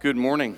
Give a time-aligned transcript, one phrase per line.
[0.00, 0.56] Good morning.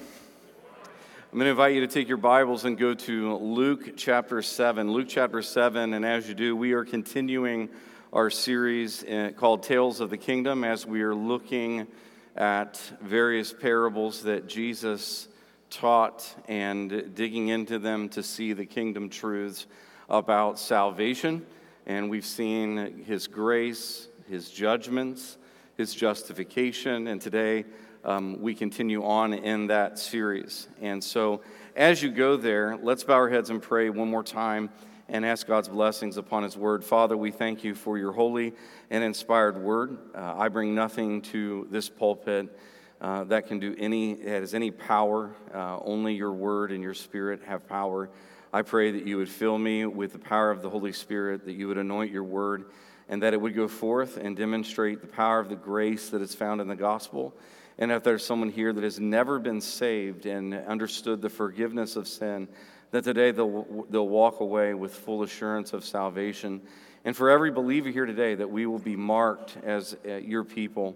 [1.32, 4.92] I'm going to invite you to take your Bibles and go to Luke chapter 7.
[4.92, 7.68] Luke chapter 7, and as you do, we are continuing
[8.12, 11.88] our series uh, called Tales of the Kingdom as we are looking
[12.36, 15.26] at various parables that Jesus
[15.70, 19.66] taught and digging into them to see the kingdom truths
[20.08, 21.44] about salvation.
[21.84, 25.36] And we've seen his grace, his judgments,
[25.76, 27.64] his justification, and today
[28.04, 30.68] um, we continue on in that series.
[30.80, 31.40] And so,
[31.76, 34.70] as you go there, let's bow our heads and pray one more time
[35.08, 36.84] and ask God's blessings upon His word.
[36.84, 38.54] Father, we thank you for your holy
[38.90, 39.96] and inspired word.
[40.14, 42.58] Uh, I bring nothing to this pulpit.
[43.00, 47.42] Uh, that can do any has any power uh, only your word and your spirit
[47.44, 48.08] have power
[48.52, 51.54] i pray that you would fill me with the power of the holy spirit that
[51.54, 52.66] you would anoint your word
[53.08, 56.32] and that it would go forth and demonstrate the power of the grace that is
[56.32, 57.34] found in the gospel
[57.78, 62.06] and if there's someone here that has never been saved and understood the forgiveness of
[62.06, 62.48] sin,
[62.90, 66.60] that today they'll, they'll walk away with full assurance of salvation.
[67.04, 70.94] And for every believer here today, that we will be marked as uh, your people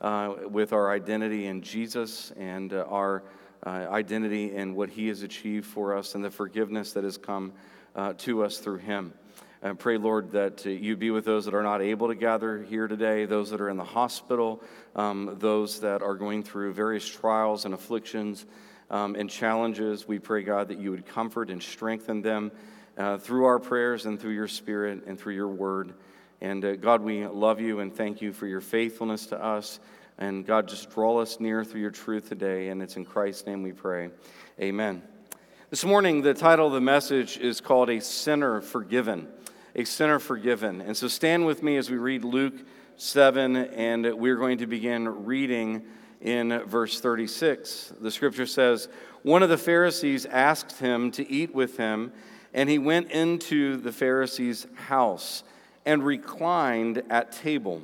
[0.00, 3.24] uh, with our identity in Jesus and uh, our
[3.66, 7.52] uh, identity in what he has achieved for us and the forgiveness that has come
[7.96, 9.12] uh, to us through him.
[9.60, 12.62] And pray, Lord, that uh, you be with those that are not able to gather
[12.62, 14.62] here today, those that are in the hospital,
[14.94, 18.46] um, those that are going through various trials and afflictions
[18.88, 20.06] um, and challenges.
[20.06, 22.52] We pray, God, that you would comfort and strengthen them
[22.96, 25.92] uh, through our prayers and through your spirit and through your word.
[26.40, 29.80] And uh, God, we love you and thank you for your faithfulness to us.
[30.18, 32.68] And God, just draw us near through your truth today.
[32.68, 34.10] And it's in Christ's name we pray.
[34.60, 35.02] Amen.
[35.70, 39.26] This morning, the title of the message is called A Sinner Forgiven
[39.74, 40.80] a sinner forgiven.
[40.80, 42.54] And so stand with me as we read Luke
[42.96, 45.82] 7, and we're going to begin reading
[46.20, 47.92] in verse 36.
[48.00, 48.88] The scripture says,
[49.22, 52.12] One of the Pharisees asked him to eat with him,
[52.52, 55.44] and he went into the Pharisee's house
[55.86, 57.82] and reclined at table.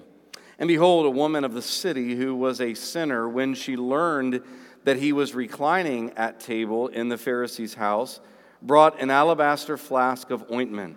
[0.58, 4.42] And behold, a woman of the city who was a sinner, when she learned
[4.84, 8.20] that he was reclining at table in the Pharisee's house,
[8.62, 10.96] brought an alabaster flask of ointment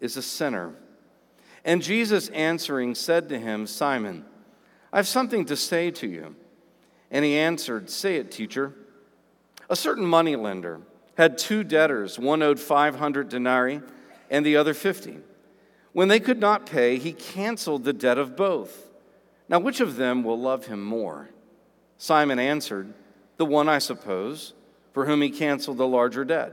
[0.00, 0.74] is a sinner.
[1.64, 4.24] And Jesus answering said to him, Simon,
[4.92, 6.36] I have something to say to you.
[7.10, 8.72] And he answered, Say it, teacher.
[9.68, 10.80] A certain moneylender
[11.16, 13.80] had two debtors, one owed 500 denarii
[14.30, 15.18] and the other 50.
[15.92, 18.90] When they could not pay, he canceled the debt of both.
[19.48, 21.30] Now, which of them will love him more?
[21.98, 22.92] Simon answered,
[23.38, 24.52] The one, I suppose,
[24.92, 26.52] for whom he canceled the larger debt.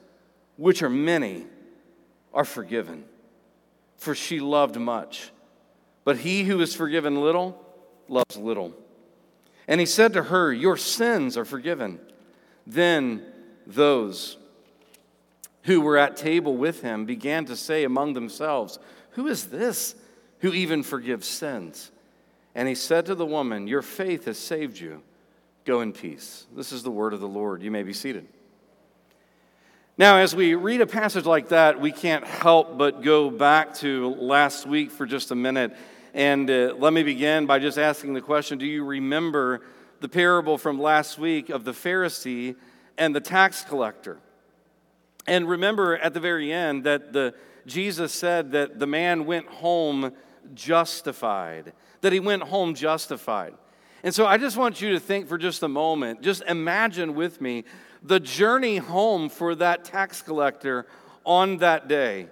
[0.57, 1.45] which are many,
[2.33, 3.05] are forgiven
[4.01, 5.31] for she loved much.
[6.03, 7.63] But he who is forgiven little
[8.09, 8.73] loves little.
[9.67, 11.99] And he said to her, Your sins are forgiven.
[12.65, 13.23] Then
[13.67, 14.37] those
[15.63, 18.79] who were at table with him began to say among themselves,
[19.11, 19.93] Who is this
[20.39, 21.91] who even forgives sins?
[22.55, 25.03] And he said to the woman, Your faith has saved you.
[25.63, 26.47] Go in peace.
[26.55, 27.61] This is the word of the Lord.
[27.61, 28.27] You may be seated.
[30.01, 34.15] Now, as we read a passage like that, we can't help but go back to
[34.15, 35.77] last week for just a minute.
[36.15, 39.61] And uh, let me begin by just asking the question Do you remember
[39.99, 42.55] the parable from last week of the Pharisee
[42.97, 44.17] and the tax collector?
[45.27, 47.35] And remember at the very end that the,
[47.67, 50.13] Jesus said that the man went home
[50.55, 53.53] justified, that he went home justified.
[54.01, 57.39] And so I just want you to think for just a moment, just imagine with
[57.39, 57.65] me
[58.01, 60.87] the journey home for that tax collector
[61.23, 62.27] on that day.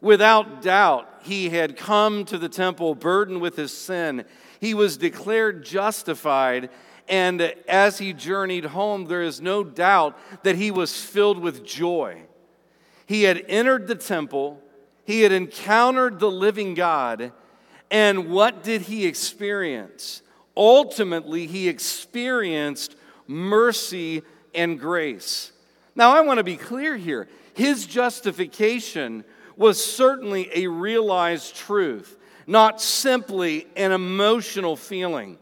[0.00, 4.24] Without doubt, he had come to the temple burdened with his sin.
[4.58, 6.70] He was declared justified,
[7.08, 12.22] And as he journeyed home, there is no doubt that he was filled with joy.
[13.06, 14.62] He had entered the temple,
[15.04, 17.32] he had encountered the living God,
[17.90, 20.22] and what did he experience?
[20.56, 22.94] Ultimately, he experienced
[23.26, 24.22] mercy
[24.54, 25.52] and grace.
[25.94, 27.28] Now, I want to be clear here.
[27.54, 29.24] His justification
[29.56, 32.16] was certainly a realized truth,
[32.46, 35.38] not simply an emotional feeling.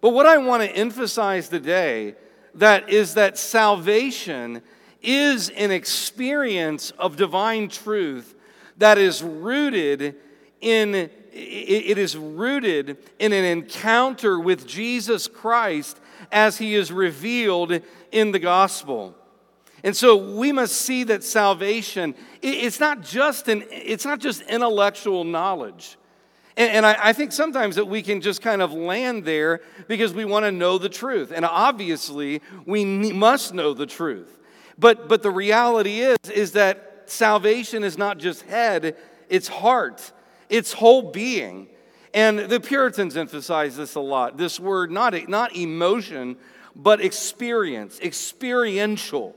[0.00, 2.14] But what I want to emphasize today
[2.54, 4.62] that is that salvation
[5.00, 8.34] is an experience of divine truth
[8.78, 10.16] that is rooted
[10.60, 15.98] in it is rooted in an encounter with Jesus Christ
[16.32, 17.80] as he is revealed
[18.10, 19.14] in the gospel.
[19.84, 25.24] And so we must see that salvation, it's not just, an, it's not just intellectual
[25.24, 25.98] knowledge.
[26.54, 30.44] And, I, think sometimes that we can just kind of land there because we want
[30.44, 31.32] to know the truth.
[31.34, 34.38] And obviously, we must know the truth.
[34.78, 38.96] But, but the reality is, is that salvation is not just head,
[39.30, 40.12] it's heart,
[40.50, 41.68] it's whole being.
[42.14, 46.36] And the Puritans emphasize this a lot this word, not, not emotion,
[46.74, 49.36] but experience, experiential.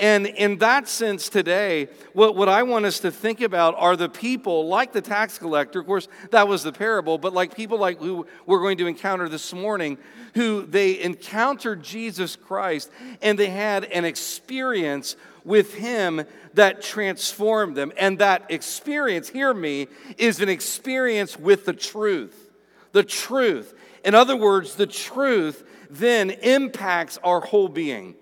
[0.00, 4.08] And in that sense, today, what, what I want us to think about are the
[4.08, 5.78] people like the tax collector.
[5.78, 9.28] Of course, that was the parable, but like people like who we're going to encounter
[9.28, 9.98] this morning,
[10.34, 12.90] who they encountered Jesus Christ
[13.22, 15.14] and they had an experience
[15.44, 17.92] with him that transformed them.
[17.96, 22.50] And that experience, hear me, is an experience with the truth.
[22.92, 23.74] The truth.
[24.04, 28.14] In other words, the truth then impacts our whole being.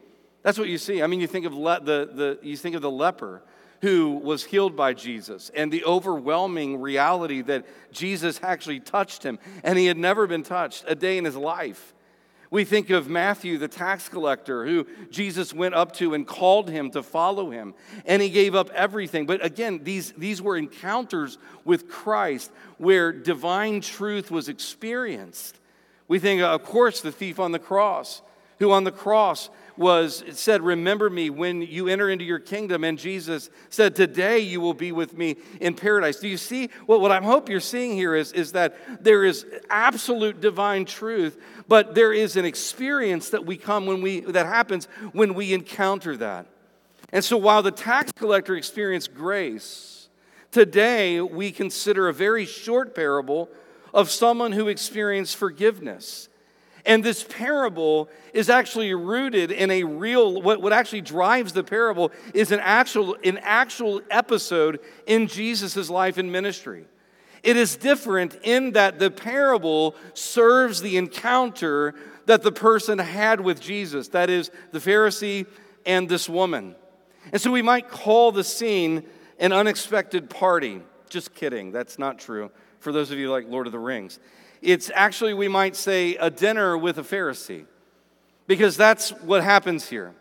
[0.43, 1.03] That's what you see.
[1.03, 3.43] I mean, you think of le- the, the, you think of the leper
[3.81, 9.77] who was healed by Jesus and the overwhelming reality that Jesus actually touched him and
[9.77, 11.93] he had never been touched a day in his life.
[12.53, 16.91] We think of Matthew, the tax collector, who Jesus went up to and called him
[16.91, 17.73] to follow him,
[18.05, 19.25] and he gave up everything.
[19.25, 25.59] But again, these, these were encounters with Christ where divine truth was experienced.
[26.09, 28.21] We think, of course, the thief on the cross,
[28.59, 32.85] who on the cross was it said remember me when you enter into your kingdom.
[32.85, 36.19] And jesus said today you will be with me in paradise.
[36.19, 36.71] Do you see?
[36.87, 41.41] Well, what i hope you're seeing here is, is that there is absolute divine truth
[41.69, 46.17] but there is an experience that we come when we that happens when we encounter
[46.17, 46.47] that.
[47.13, 50.09] And so while the tax collector experienced grace
[50.51, 53.49] today we consider a very short parable
[53.95, 56.29] of someone who experienced forgiveness
[56.85, 62.11] and this parable is actually rooted in a real, what, what actually drives the parable
[62.35, 66.87] is an actual, an actual episode in Jesus' life and ministry.
[67.43, 71.95] It is different in that the parable serves the encounter
[72.27, 75.47] that the person had with Jesus, that is, the Pharisee
[75.85, 76.77] and this woman.
[77.33, 79.05] And so we might call the scene
[79.39, 80.83] an unexpected party.
[81.09, 84.19] Just kidding, that's not true for those of you like Lord of the Rings.
[84.63, 87.67] It's actually, we might say, a dinner with a Pharisee,
[88.47, 90.15] because that's what happens here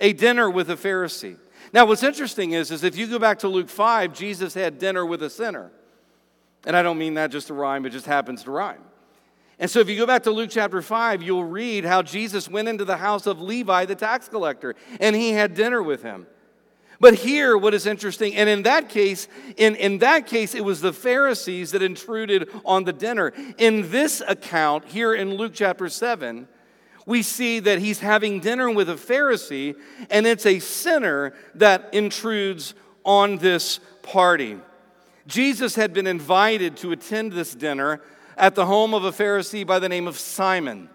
[0.00, 1.36] a dinner with a Pharisee.
[1.72, 5.04] Now, what's interesting is, is if you go back to Luke 5, Jesus had dinner
[5.04, 5.72] with a sinner.
[6.64, 8.82] And I don't mean that just to rhyme, it just happens to rhyme.
[9.58, 12.68] And so if you go back to Luke chapter 5, you'll read how Jesus went
[12.68, 16.28] into the house of Levi, the tax collector, and he had dinner with him.
[17.00, 20.80] But here, what is interesting, and in that case, in, in that case, it was
[20.80, 23.32] the Pharisees that intruded on the dinner.
[23.56, 26.48] In this account, here in Luke chapter 7,
[27.06, 29.76] we see that he's having dinner with a Pharisee,
[30.10, 32.74] and it's a sinner that intrudes
[33.04, 34.58] on this party.
[35.28, 38.00] Jesus had been invited to attend this dinner
[38.36, 40.90] at the home of a Pharisee by the name of Simon.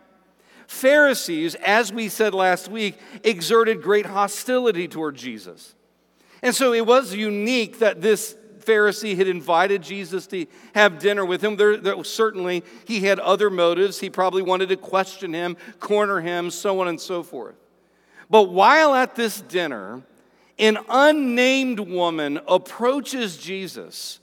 [0.67, 5.75] Pharisees, as we said last week, exerted great hostility toward Jesus.
[6.44, 10.46] And so it was unique that this Pharisee had invited Jesus to
[10.76, 11.56] have dinner with him.
[11.56, 14.00] There, there, certainly, he had other motives.
[14.00, 17.56] He probably wanted to question him, corner him, so on and so forth.
[18.30, 20.02] But while at this dinner,
[20.60, 24.20] an unnamed woman approaches Jesus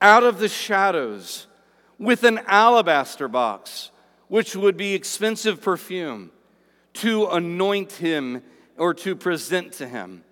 [0.00, 1.46] out of the shadows
[1.98, 3.90] with an alabaster box,
[4.28, 6.30] which would be expensive perfume,
[6.94, 8.42] to anoint him
[8.78, 10.24] or to present to him.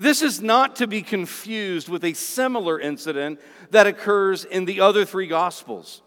[0.00, 3.38] This is not to be confused with a similar incident
[3.70, 6.00] that occurs in the other three Gospels.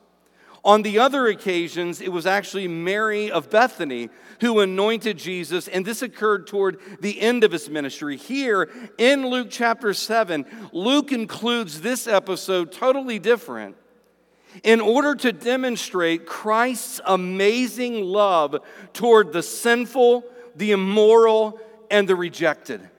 [0.66, 4.10] On the other occasions, it was actually Mary of Bethany
[4.42, 8.18] who anointed Jesus, and this occurred toward the end of his ministry.
[8.18, 13.78] Here in Luke chapter 7, Luke includes this episode totally different.
[14.64, 18.58] in order to demonstrate Christ's amazing love
[18.94, 20.24] toward the sinful,
[20.56, 21.60] the immoral,
[21.90, 22.90] and the rejected.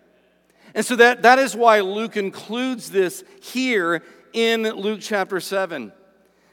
[0.75, 4.03] And so that, that is why Luke includes this here
[4.33, 5.93] in Luke chapter 7.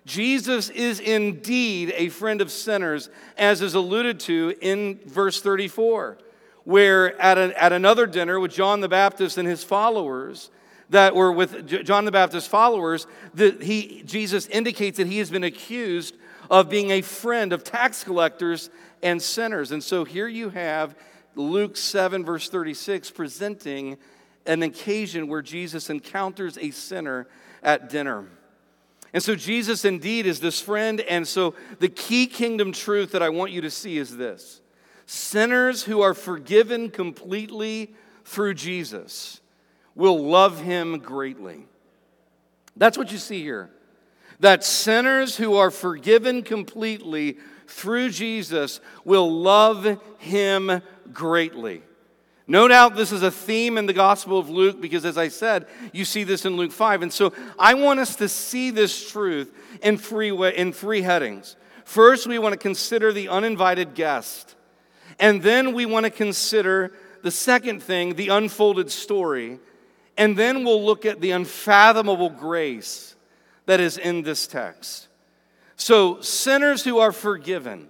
[0.06, 6.18] Jesus is indeed a friend of sinners, as is alluded to in verse 34,
[6.64, 10.50] where at, at another dinner with John the Baptist and his followers,
[10.92, 15.46] that were with John the Baptist's followers, that he, Jesus indicates that he has been
[15.46, 16.16] accused
[16.50, 18.70] of being a friend of tax collectors
[19.02, 19.72] and sinners.
[19.72, 20.96] And so here you have
[21.36, 23.98] Luke 7, verse 36, presenting
[24.46, 27.28] an occasion where Jesus encounters a sinner
[27.64, 28.28] at dinner.
[29.14, 31.02] And so Jesus indeed is this friend.
[31.02, 34.62] And so the key kingdom truth that I want you to see is this
[35.06, 39.42] sinners who are forgiven completely through Jesus
[39.96, 41.66] will love him greatly.
[42.78, 43.70] That's what you see here.
[44.40, 50.82] That sinners who are forgiven completely through Jesus will love him
[51.14, 51.84] greatly.
[52.48, 55.68] No doubt this is a theme in the Gospel of Luke because, as I said,
[55.94, 57.04] you see this in Luke 5.
[57.04, 61.56] And so I want us to see this truth in three, way, in three headings.
[61.86, 64.56] First, we want to consider the uninvited guest.
[65.20, 66.92] And then we want to consider
[67.22, 69.60] the second thing, the unfolded story.
[70.18, 73.16] And then we'll look at the unfathomable grace
[73.66, 75.08] that is in this text.
[75.76, 77.90] So, sinners who are forgiven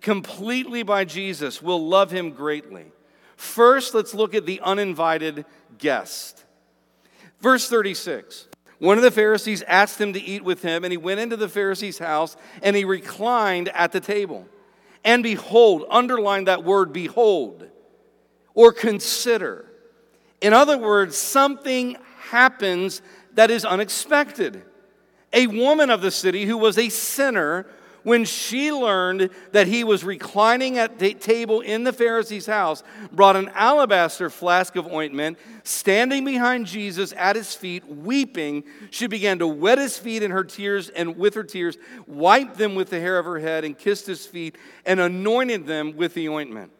[0.00, 2.92] completely by Jesus will love him greatly.
[3.36, 5.44] First, let's look at the uninvited
[5.78, 6.44] guest.
[7.40, 11.20] Verse 36 One of the Pharisees asked him to eat with him, and he went
[11.20, 14.46] into the Pharisee's house and he reclined at the table.
[15.04, 17.68] And behold, underline that word behold
[18.54, 19.66] or consider.
[20.40, 21.98] In other words, something
[22.30, 23.02] happens
[23.34, 24.62] that is unexpected.
[25.32, 27.66] A woman of the city who was a sinner
[28.04, 33.34] when she learned that he was reclining at the table in the Pharisee's house, brought
[33.34, 39.48] an alabaster flask of ointment, standing behind Jesus at his feet, weeping, she began to
[39.48, 43.18] wet his feet in her tears and with her tears, wiped them with the hair
[43.18, 44.56] of her head, and kissed his feet,
[44.86, 46.70] and anointed them with the ointment.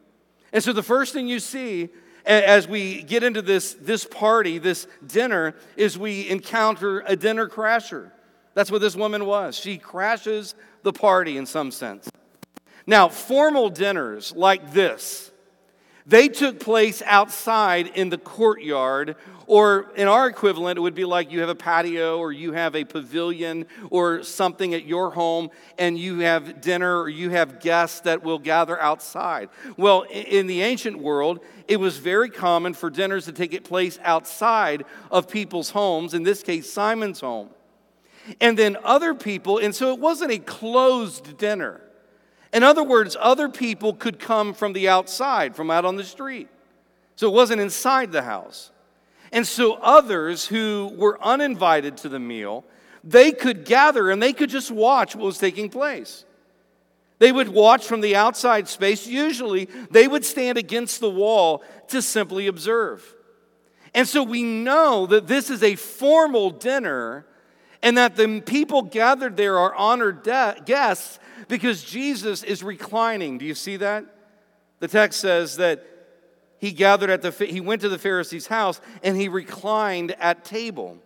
[0.52, 1.88] And so the first thing you see
[2.26, 8.11] as we get into this, this party, this dinner, is we encounter a dinner crasher.
[8.54, 9.57] That's what this woman was.
[9.57, 10.54] She crashes
[10.85, 12.09] the party in some sense.
[12.87, 15.33] Now, formal dinners like this,
[16.07, 21.33] they took place outside in the courtyard, or in our equivalent, it would be like
[21.33, 25.49] you have a patio or you have a pavilion or something at your home,
[25.79, 29.49] and you have dinner or you have guests that will gather outside.
[29.79, 34.85] Well, in the ancient world, it was very common for dinners to take place outside
[35.11, 37.49] of people's homes, in this case, Simon's home
[38.40, 41.81] and then other people, and so it wasn't a closed dinner.
[42.52, 46.49] In other words, other people could come from the outside, from out on the street.
[47.16, 48.71] So it wasn't inside the house.
[49.33, 52.64] And so others who were uninvited to the meal,
[53.02, 56.25] they could gather and they could just watch what was taking place.
[57.19, 59.07] They would watch from the outside space.
[59.07, 63.14] Usually, they would stand against the wall to simply observe.
[63.95, 67.26] And so we know that this is a formal dinner
[67.85, 73.37] and that the people gathered there are honored de- guests because Jesus is reclining.
[73.37, 74.07] Do you see that?
[74.81, 75.85] The text says that
[76.59, 80.97] he gathered at the he went to the Pharisee's house and he reclined at table.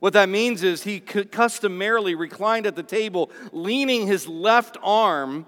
[0.00, 5.46] What that means is he customarily reclined at the table, leaning his left arm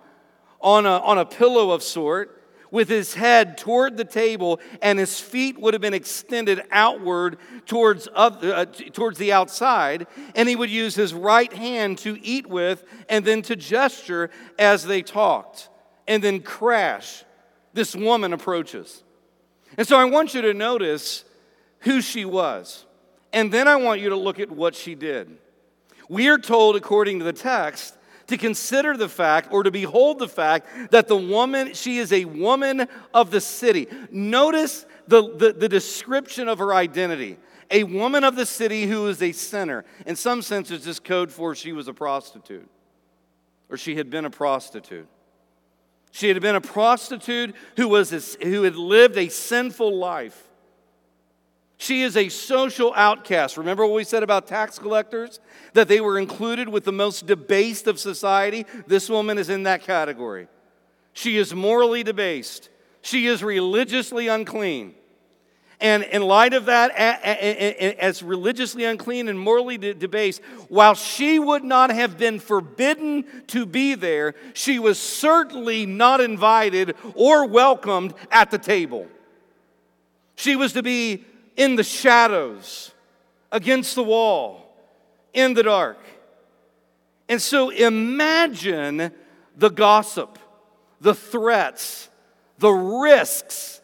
[0.61, 2.36] on a, on a pillow of sort,
[2.71, 8.09] with his head toward the table, and his feet would have been extended outward towards,
[8.15, 10.07] uh, towards the outside.
[10.35, 14.85] And he would use his right hand to eat with and then to gesture as
[14.85, 15.69] they talked.
[16.09, 17.25] And then crash.
[17.73, 19.03] This woman approaches.
[19.77, 21.25] And so I want you to notice
[21.81, 22.87] who she was.
[23.33, 25.37] And then I want you to look at what she did.
[26.09, 30.29] We are told, according to the text, to consider the fact or to behold the
[30.29, 33.87] fact that the woman, she is a woman of the city.
[34.11, 39.21] Notice the, the, the description of her identity a woman of the city who is
[39.21, 39.85] a sinner.
[40.07, 42.69] In some senses, just code for she was a prostitute
[43.69, 45.09] or she had been a prostitute.
[46.13, 50.46] She had been a prostitute who, was a, who had lived a sinful life.
[51.79, 53.57] She is a social outcast.
[53.57, 55.41] Remember what we said about tax collectors?
[55.75, 58.65] That they were included with the most debased of society?
[58.87, 60.49] This woman is in that category.
[61.13, 62.69] She is morally debased,
[63.01, 64.95] she is religiously unclean.
[65.79, 71.91] And in light of that, as religiously unclean and morally debased, while she would not
[71.91, 78.57] have been forbidden to be there, she was certainly not invited or welcomed at the
[78.57, 79.07] table.
[80.35, 81.27] She was to be
[81.57, 82.93] in the shadows,
[83.51, 84.75] against the wall,
[85.33, 85.99] in the dark.
[87.29, 89.11] And so imagine
[89.57, 90.39] the gossip,
[91.01, 92.09] the threats,
[92.59, 93.81] the risks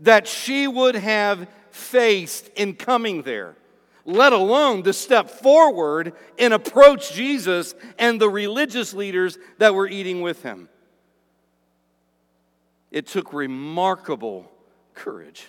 [0.00, 3.56] that she would have faced in coming there,
[4.04, 10.20] let alone to step forward and approach Jesus and the religious leaders that were eating
[10.20, 10.68] with him.
[12.90, 14.50] It took remarkable
[14.94, 15.48] courage.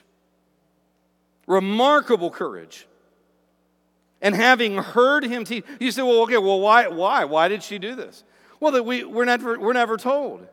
[1.48, 2.88] Remarkable courage.
[4.22, 7.26] And having heard him teach, you say, well, okay, well, why, why?
[7.26, 8.24] Why did she do this?
[8.60, 10.48] Well, that we, we're, never, we're never told.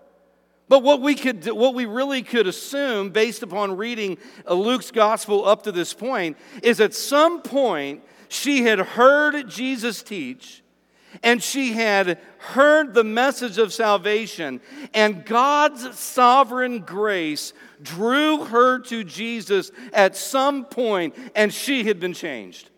[0.69, 5.65] But what we, could, what we really could assume, based upon reading Luke's gospel up
[5.65, 10.64] to this point, is at some point she had heard Jesus teach
[11.23, 14.61] and she had heard the message of salvation,
[14.93, 17.53] and God's sovereign grace
[17.83, 22.71] drew her to Jesus at some point, and she had been changed.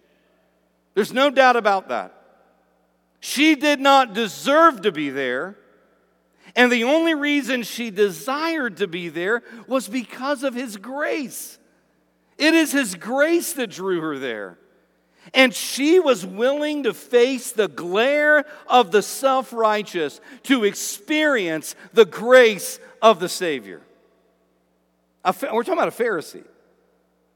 [0.94, 2.12] There's no doubt about that.
[3.20, 5.56] She did not deserve to be there.
[6.54, 11.58] And the only reason she desired to be there was because of His grace.
[12.38, 14.58] It is His grace that drew her there.
[15.34, 22.04] And she was willing to face the glare of the self righteous to experience the
[22.04, 23.82] grace of the Savior.
[25.24, 26.44] We're talking about a Pharisee,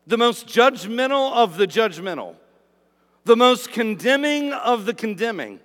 [0.07, 2.37] the most judgmental of the judgmental,
[3.25, 5.59] the most condemning of the condemning.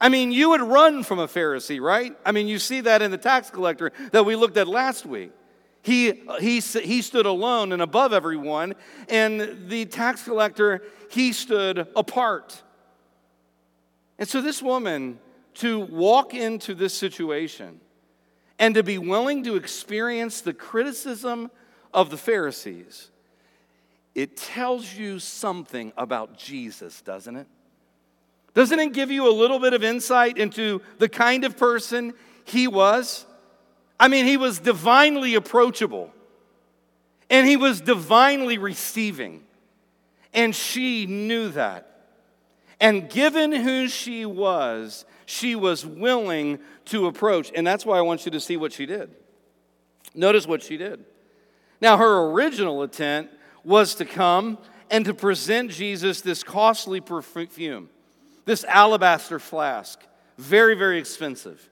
[0.00, 2.16] I mean, you would run from a Pharisee, right?
[2.24, 5.32] I mean, you see that in the tax collector that we looked at last week.
[5.82, 8.74] He, he, he stood alone and above everyone,
[9.08, 12.62] and the tax collector, he stood apart.
[14.18, 15.18] And so, this woman,
[15.54, 17.80] to walk into this situation
[18.58, 21.50] and to be willing to experience the criticism
[21.94, 23.10] of the Pharisees,
[24.14, 27.46] it tells you something about Jesus, doesn't it?
[28.54, 32.66] Doesn't it give you a little bit of insight into the kind of person he
[32.66, 33.24] was?
[34.00, 36.12] I mean, he was divinely approachable
[37.30, 39.44] and he was divinely receiving.
[40.32, 41.84] And she knew that.
[42.80, 47.50] And given who she was, she was willing to approach.
[47.54, 49.10] And that's why I want you to see what she did.
[50.14, 51.04] Notice what she did.
[51.80, 53.30] Now, her original intent
[53.64, 54.58] was to come
[54.90, 57.90] and to present Jesus this costly perfume
[58.48, 60.00] this alabaster flask,
[60.38, 61.68] very, very expensive.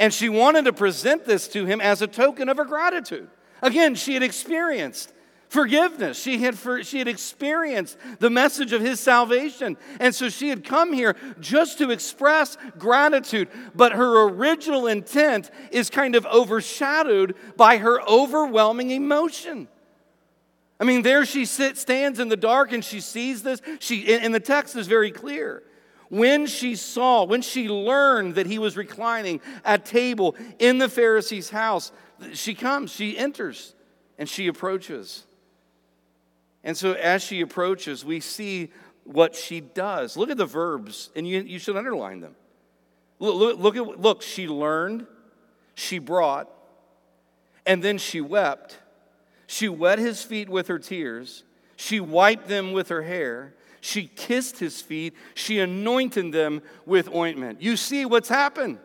[0.00, 3.28] And she wanted to present this to him as a token of her gratitude.
[3.60, 5.12] Again, she had experienced
[5.50, 6.18] forgiveness.
[6.18, 9.76] She had, for, she had experienced the message of his salvation.
[10.00, 13.48] And so she had come here just to express gratitude.
[13.74, 19.68] But her original intent is kind of overshadowed by her overwhelming emotion.
[20.80, 23.60] I mean, there she sits, stands in the dark and she sees this.
[23.80, 25.62] She, and the text is very clear.
[26.10, 31.48] When she saw, when she learned that he was reclining at table in the Pharisee's
[31.48, 31.92] house,
[32.34, 33.74] she comes, she enters,
[34.18, 35.24] and she approaches.
[36.62, 38.70] And so as she approaches, we see
[39.04, 40.16] what she does.
[40.16, 42.36] Look at the verbs, and you, you should underline them.
[43.18, 45.06] Look, look, look, at, look, she learned,
[45.74, 46.50] she brought,
[47.64, 48.78] and then she wept
[49.50, 51.42] she wet his feet with her tears.
[51.74, 53.52] She wiped them with her hair.
[53.80, 55.14] She kissed his feet.
[55.34, 57.62] She anointed them with ointment.
[57.62, 58.78] You see what's happened.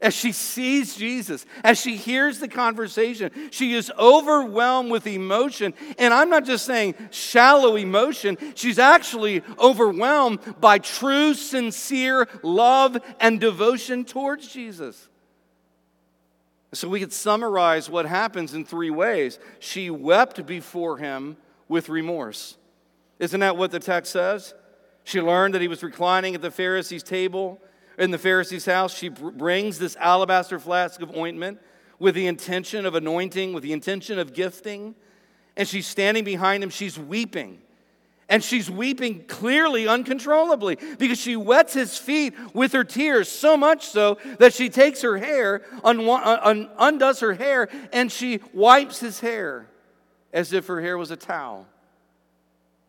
[0.00, 5.74] As she sees Jesus, as she hears the conversation, she is overwhelmed with emotion.
[5.98, 13.40] And I'm not just saying shallow emotion, she's actually overwhelmed by true, sincere love and
[13.40, 15.08] devotion towards Jesus.
[16.72, 19.40] So we could summarize what happens in three ways.
[19.58, 22.56] She wept before him with remorse.
[23.18, 24.54] Isn't that what the text says?
[25.04, 27.60] She learned that he was reclining at the Pharisee's table
[27.98, 28.94] in the Pharisee's house.
[28.94, 31.58] She brings this alabaster flask of ointment
[31.98, 34.94] with the intention of anointing, with the intention of gifting.
[35.56, 36.70] And she's standing behind him.
[36.70, 37.60] She's weeping.
[38.28, 43.86] And she's weeping clearly, uncontrollably, because she wets his feet with her tears, so much
[43.86, 49.20] so that she takes her hair, un- un- undoes her hair, and she wipes his
[49.20, 49.70] hair
[50.34, 51.66] as if her hair was a towel.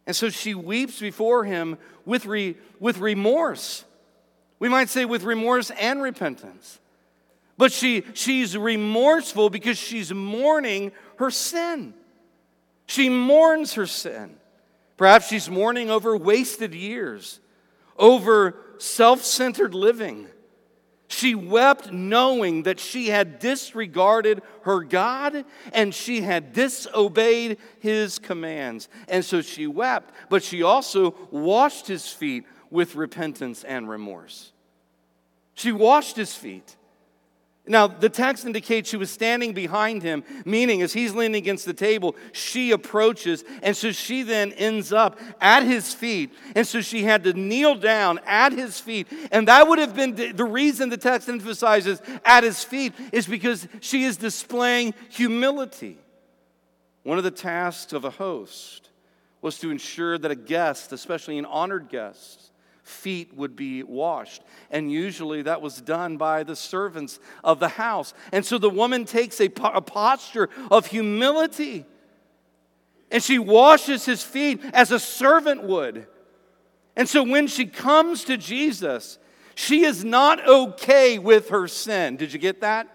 [0.09, 3.85] And so she weeps before him with, re- with remorse.
[4.57, 6.79] We might say with remorse and repentance.
[7.59, 11.93] But she, she's remorseful because she's mourning her sin.
[12.87, 14.35] She mourns her sin.
[14.97, 17.39] Perhaps she's mourning over wasted years,
[17.95, 20.25] over self centered living.
[21.09, 25.43] She wept knowing that she had disregarded her God
[25.73, 28.87] and she had disobeyed his commands.
[29.07, 34.53] And so she wept, but she also washed his feet with repentance and remorse.
[35.55, 36.75] She washed his feet.
[37.69, 41.73] Now, the text indicates she was standing behind him, meaning as he's leaning against the
[41.73, 43.43] table, she approaches.
[43.61, 46.33] And so she then ends up at his feet.
[46.55, 49.07] And so she had to kneel down at his feet.
[49.31, 53.67] And that would have been the reason the text emphasizes at his feet, is because
[53.81, 55.99] she is displaying humility.
[57.03, 58.89] One of the tasks of a host
[59.43, 62.48] was to ensure that a guest, especially an honored guest,
[62.89, 64.43] feet would be washed.
[64.71, 68.13] And usually that was done by the servants of the house.
[68.31, 71.85] And so the woman takes a, a posture of humility
[73.11, 76.07] and she washes his feet as a servant would.
[76.95, 79.17] And so when she comes to Jesus,
[79.55, 82.17] she is not okay with her sin.
[82.17, 82.87] Did you get that?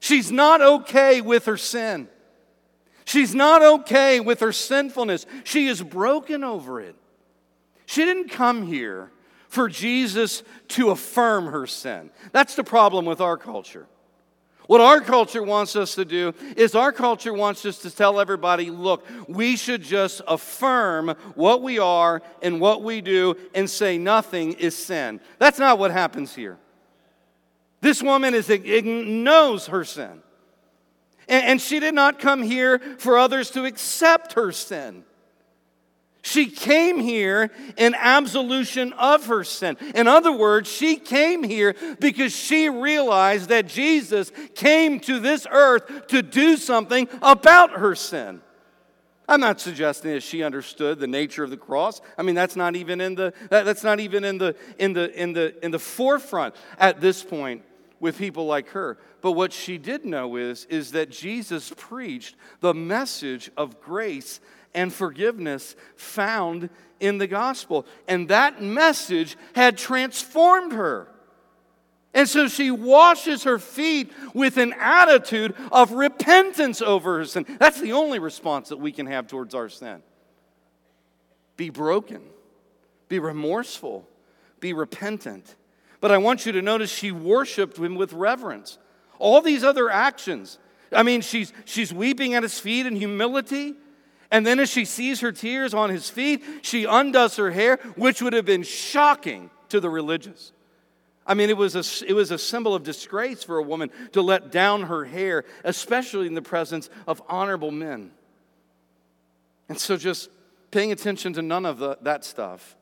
[0.00, 2.08] She's not okay with her sin.
[3.04, 5.26] She's not okay with her sinfulness.
[5.44, 6.96] She is broken over it.
[7.86, 9.10] She didn't come here
[9.48, 12.10] for Jesus to affirm her sin.
[12.32, 13.86] That's the problem with our culture.
[14.66, 18.70] What our culture wants us to do is our culture wants us to tell everybody
[18.70, 24.54] look, we should just affirm what we are and what we do and say nothing
[24.54, 25.20] is sin.
[25.38, 26.56] That's not what happens here.
[27.82, 30.22] This woman is, knows her sin.
[31.28, 35.04] And she did not come here for others to accept her sin.
[36.26, 39.76] She came here in absolution of her sin.
[39.94, 46.06] In other words, she came here because she realized that Jesus came to this earth
[46.08, 48.40] to do something about her sin.
[49.28, 52.00] I'm not suggesting that she understood the nature of the cross.
[52.16, 55.34] I mean, that's not even in the that's not even in the in the in
[55.34, 57.62] the in the forefront at this point
[58.00, 58.96] with people like her.
[59.20, 64.40] But what she did know is is that Jesus preached the message of grace
[64.74, 67.86] and forgiveness found in the gospel.
[68.08, 71.08] And that message had transformed her.
[72.14, 77.44] And so she washes her feet with an attitude of repentance over her sin.
[77.58, 80.00] That's the only response that we can have towards our sin.
[81.56, 82.22] Be broken,
[83.08, 84.08] be remorseful,
[84.60, 85.56] be repentant.
[86.00, 88.78] But I want you to notice she worshiped him with reverence.
[89.18, 90.58] All these other actions,
[90.92, 93.74] I mean, she's, she's weeping at his feet in humility.
[94.30, 98.22] And then as she sees her tears on his feet, she undoes her hair, which
[98.22, 100.52] would have been shocking to the religious.
[101.26, 104.20] I mean, it was, a, it was a symbol of disgrace for a woman to
[104.20, 108.10] let down her hair, especially in the presence of honorable men.
[109.68, 110.28] And so, just
[110.70, 112.76] paying attention to none of the, that stuff,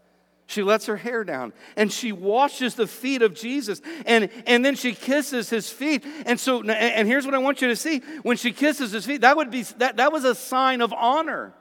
[0.53, 4.75] she lets her hair down and she washes the feet of Jesus and, and then
[4.75, 6.05] she kisses his feet.
[6.27, 9.23] And so, and here's what I want you to see when she kisses his feet,
[9.23, 11.55] that would be that, that was a sign of honor.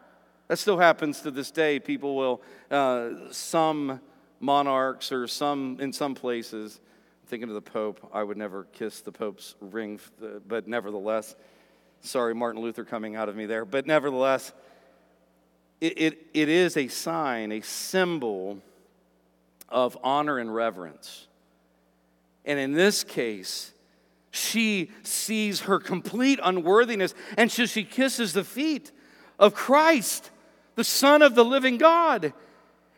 [0.48, 1.80] That still happens to this day.
[1.80, 4.02] People will, uh, some
[4.42, 6.82] monarchs or some, in some places,
[7.28, 10.00] thinking of the Pope, I would never kiss the Pope's ring,
[10.48, 11.36] but nevertheless,
[12.02, 14.52] sorry, Martin Luther coming out of me there, but nevertheless,
[15.80, 18.60] it, it, it is a sign, a symbol
[19.72, 21.28] of honor and reverence.
[22.46, 23.72] And in this case,
[24.32, 28.92] she sees her complete unworthiness and so she kisses the feet
[29.38, 30.30] of Christ,
[30.76, 32.34] the Son of the living God.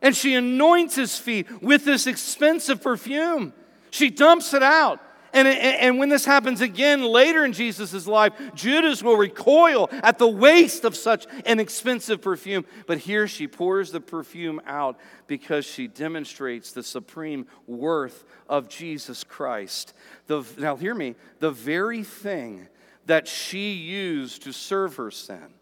[0.02, 3.54] And she anoints his feet with this expensive perfume.
[3.90, 5.00] She dumps it out.
[5.34, 10.28] And, and when this happens again later in Jesus' life, Judas will recoil at the
[10.28, 12.66] waste of such an expensive perfume.
[12.86, 19.24] But here she pours the perfume out because she demonstrates the supreme worth of Jesus
[19.24, 19.96] Christ.
[20.28, 22.68] The, now, hear me the very thing
[23.08, 25.56] that she used to serve her sin,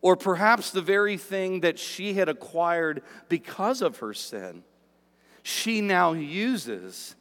[0.00, 4.62] or perhaps the very thing that she had acquired because of her sin,
[5.42, 7.16] she now uses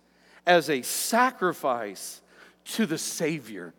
[0.50, 2.22] as a sacrifice
[2.66, 3.72] to the Savior.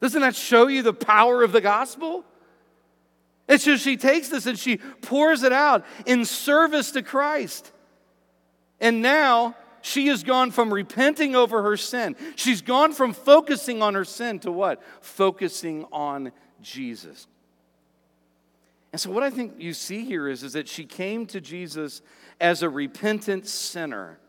[0.00, 2.24] Doesn't that show you the power of the gospel?
[3.48, 7.72] It's just she takes this and she pours it out in service to Christ.
[8.80, 12.14] And now she has gone from repenting over her sin.
[12.36, 14.80] She's gone from focusing on her sin to what?
[15.00, 16.30] Focusing on
[16.62, 17.26] Jesus.
[18.92, 22.00] And so, what I think you see here is, is that she came to Jesus
[22.40, 24.20] as a repentant sinner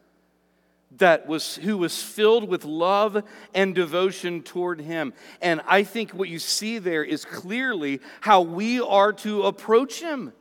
[0.97, 3.23] that was who was filled with love
[3.53, 5.13] and devotion toward him.
[5.41, 10.33] And I think what you see there is clearly how we are to approach him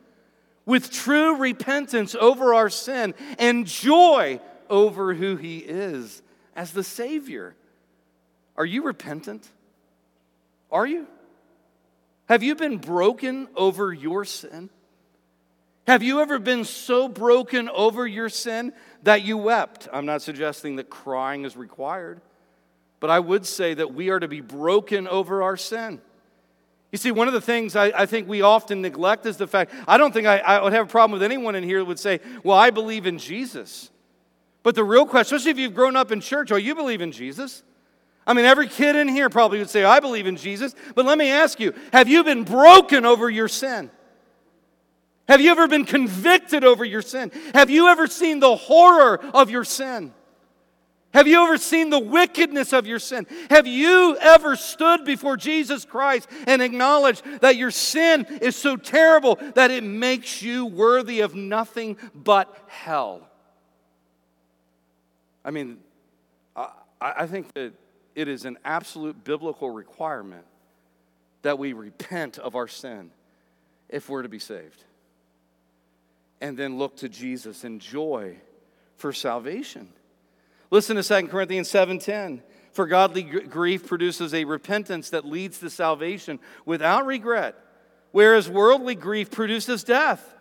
[0.65, 6.21] with true repentance over our sin and joy over who he is
[6.55, 7.55] as the Savior.
[8.55, 9.47] Are you repentant?
[10.71, 11.07] Are you?
[12.27, 14.69] Have you been broken over your sin?
[15.89, 19.87] Have you ever been so broken over your sin that you wept?
[19.91, 22.21] I'm not suggesting that crying is required,
[22.99, 25.99] but I would say that we are to be broken over our sin.
[26.91, 29.73] You see, one of the things I, I think we often neglect is the fact
[29.87, 31.97] I don't think I, I, would have a problem with anyone in here that would
[31.97, 33.89] say, Well, I believe in Jesus.
[34.61, 37.11] But the real question, especially if you've grown up in church, oh, you believe in
[37.11, 37.63] Jesus?
[38.27, 40.75] I mean, every kid in here probably would say, I believe in Jesus.
[40.93, 43.89] But let me ask you, have you been broken over your sin?
[45.29, 47.31] Have you ever been convicted over your sin?
[47.53, 50.11] Have you ever seen the horror of your sin?
[51.13, 53.27] Have you ever seen the wickedness of your sin?
[53.51, 59.37] Have you ever stood before Jesus Christ and acknowledged that your sin is so terrible
[59.53, 63.21] that it makes you worthy of nothing but hell?
[65.45, 65.77] I mean,
[66.55, 67.73] I, I think that
[68.15, 70.45] it is an absolute biblical requirement
[71.43, 73.11] that we repent of our sin
[73.89, 74.85] if we're to be saved
[76.41, 78.37] and then look to Jesus in joy
[78.95, 79.89] for salvation.
[80.71, 82.41] Listen to 2 Corinthians 7:10.
[82.71, 87.55] For godly grief produces a repentance that leads to salvation without regret,
[88.11, 90.35] whereas worldly grief produces death.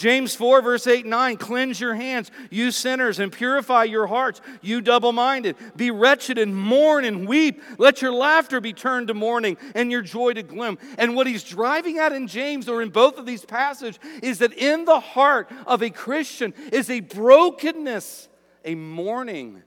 [0.00, 4.40] James 4, verse 8 and 9 Cleanse your hands, you sinners, and purify your hearts,
[4.62, 5.56] you double minded.
[5.76, 7.62] Be wretched and mourn and weep.
[7.76, 10.78] Let your laughter be turned to mourning and your joy to gloom.
[10.96, 14.54] And what he's driving at in James, or in both of these passages, is that
[14.54, 18.30] in the heart of a Christian is a brokenness,
[18.64, 19.62] a mourning,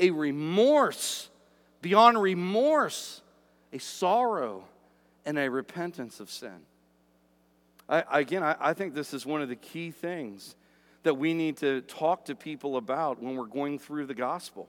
[0.00, 1.30] a remorse,
[1.80, 3.22] beyond remorse,
[3.72, 4.64] a sorrow,
[5.24, 6.66] and a repentance of sin.
[7.88, 10.56] I, again, I, I think this is one of the key things
[11.02, 14.68] that we need to talk to people about when we're going through the gospel.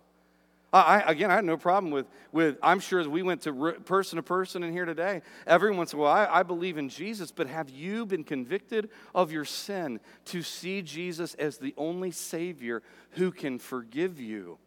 [0.73, 3.73] I, again, I had no problem with, with, I'm sure as we went to re,
[3.73, 7.47] person to person in here today, everyone said, Well, I, I believe in Jesus, but
[7.47, 13.31] have you been convicted of your sin to see Jesus as the only Savior who
[13.31, 14.57] can forgive you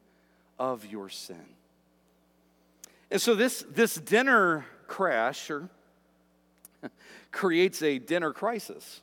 [0.58, 1.44] of your sin?
[3.10, 5.68] And so, this, this dinner crash, or
[7.30, 9.00] creates a dinner crisis.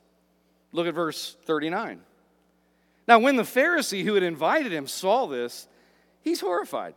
[0.72, 2.02] Look at verse 39.
[3.08, 5.68] Now, when the Pharisee who had invited him saw this,
[6.22, 6.94] he's horrified.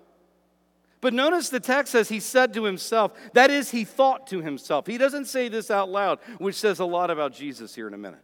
[1.00, 4.86] But notice the text says he said to himself, that is, he thought to himself.
[4.86, 7.98] He doesn't say this out loud, which says a lot about Jesus here in a
[7.98, 8.20] minute.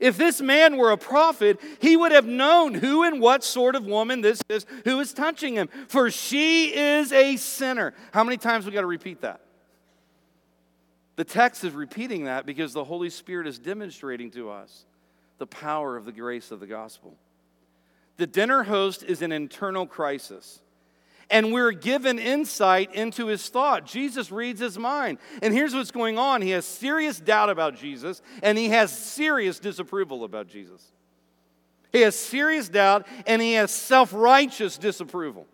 [0.00, 3.86] If this man were a prophet, he would have known who and what sort of
[3.86, 7.94] woman this is who is touching him, for she is a sinner.
[8.12, 9.41] How many times we got to repeat that?
[11.16, 14.84] The text is repeating that because the Holy Spirit is demonstrating to us
[15.38, 17.16] the power of the grace of the gospel.
[18.16, 20.60] The dinner host is an internal crisis.
[21.30, 23.86] And we're given insight into his thought.
[23.86, 25.18] Jesus reads his mind.
[25.40, 29.58] And here's what's going on he has serious doubt about Jesus, and he has serious
[29.58, 30.92] disapproval about Jesus.
[31.90, 35.46] He has serious doubt, and he has self righteous disapproval.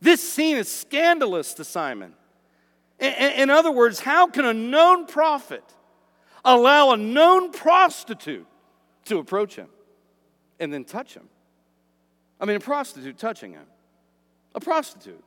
[0.00, 2.14] This scene is scandalous to Simon.
[3.00, 5.62] In other words, how can a known prophet
[6.44, 8.46] allow a known prostitute
[9.04, 9.68] to approach him
[10.58, 11.28] and then touch him?
[12.40, 13.66] I mean, a prostitute touching him.
[14.54, 15.22] A prostitute.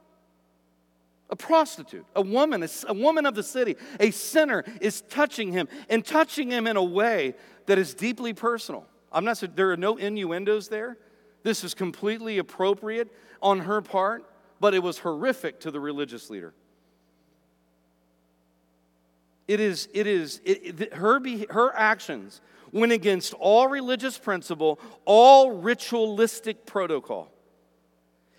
[1.30, 6.04] A prostitute, a woman, a, woman of the city, a sinner is touching him and
[6.04, 7.36] touching him in a way
[7.68, 8.86] that is deeply personal.
[9.14, 10.98] I'm not there are no innuendos there.
[11.44, 13.08] This is completely appropriate
[13.42, 14.26] on her part,
[14.60, 16.54] but it was horrific to the religious leader.
[19.48, 24.80] It is, it is, it, it, her, be, her actions went against all religious principle,
[25.06, 27.32] all ritualistic protocol.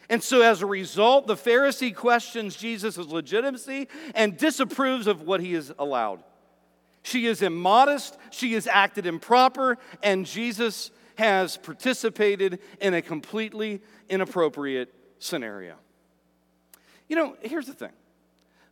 [0.09, 5.55] And so, as a result, the Pharisee questions Jesus' legitimacy and disapproves of what he
[5.55, 6.23] has allowed.
[7.03, 14.93] She is immodest, she has acted improper, and Jesus has participated in a completely inappropriate
[15.19, 15.77] scenario.
[17.09, 17.93] You know, here's the thing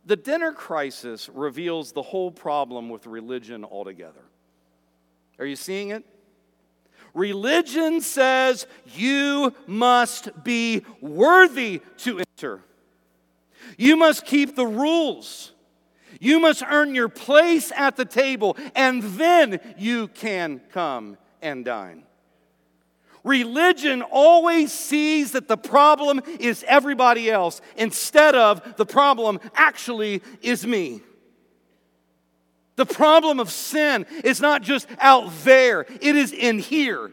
[0.05, 4.23] the dinner crisis reveals the whole problem with religion altogether.
[5.39, 6.03] Are you seeing it?
[7.13, 12.61] Religion says you must be worthy to enter.
[13.77, 15.51] You must keep the rules.
[16.19, 22.03] You must earn your place at the table, and then you can come and dine.
[23.23, 30.65] Religion always sees that the problem is everybody else instead of the problem actually is
[30.65, 31.01] me.
[32.77, 37.11] The problem of sin is not just out there, it is in here.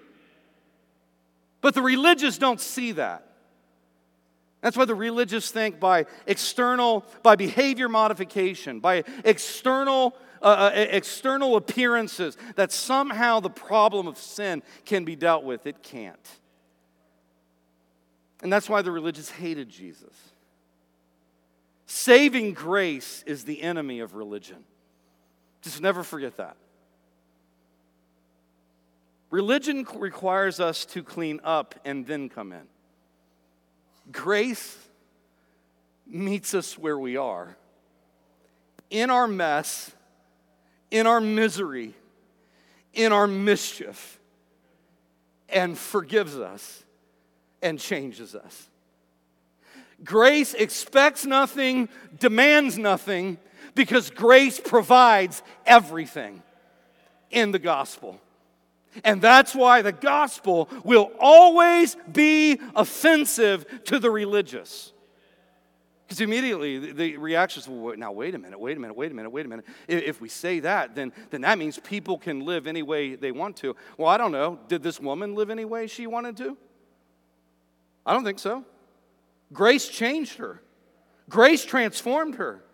[1.60, 3.24] But the religious don't see that.
[4.60, 11.57] That's why the religious think by external, by behavior modification, by external, uh, uh, external
[11.57, 15.66] appearances, that somehow the problem of sin can be dealt with.
[15.66, 16.29] It can't.
[18.42, 20.14] And that's why the religious hated Jesus.
[21.87, 24.64] Saving grace is the enemy of religion.
[25.62, 26.57] Just never forget that.
[29.31, 32.66] Religion requires us to clean up and then come in.
[34.12, 34.77] Grace
[36.07, 37.57] meets us where we are
[38.90, 39.90] in our mess,
[40.90, 41.94] in our misery,
[42.94, 44.18] in our mischief,
[45.48, 46.85] and forgives us
[47.62, 48.68] and changes us.
[50.05, 53.38] Grace expects nothing, demands nothing,
[53.74, 56.42] because grace provides everything
[57.31, 58.20] in the gospel.
[59.05, 64.92] And that's why the gospel will always be offensive to the religious.
[66.08, 69.14] Because immediately the reaction is, well, now wait a minute, wait a minute, wait a
[69.14, 69.66] minute, wait a minute.
[69.86, 73.58] If we say that, then, then that means people can live any way they want
[73.58, 73.76] to.
[73.98, 74.58] Well, I don't know.
[74.68, 76.56] Did this woman live any way she wanted to?
[78.06, 78.64] I don't think so.
[79.52, 80.62] Grace changed her,
[81.28, 82.64] grace transformed her.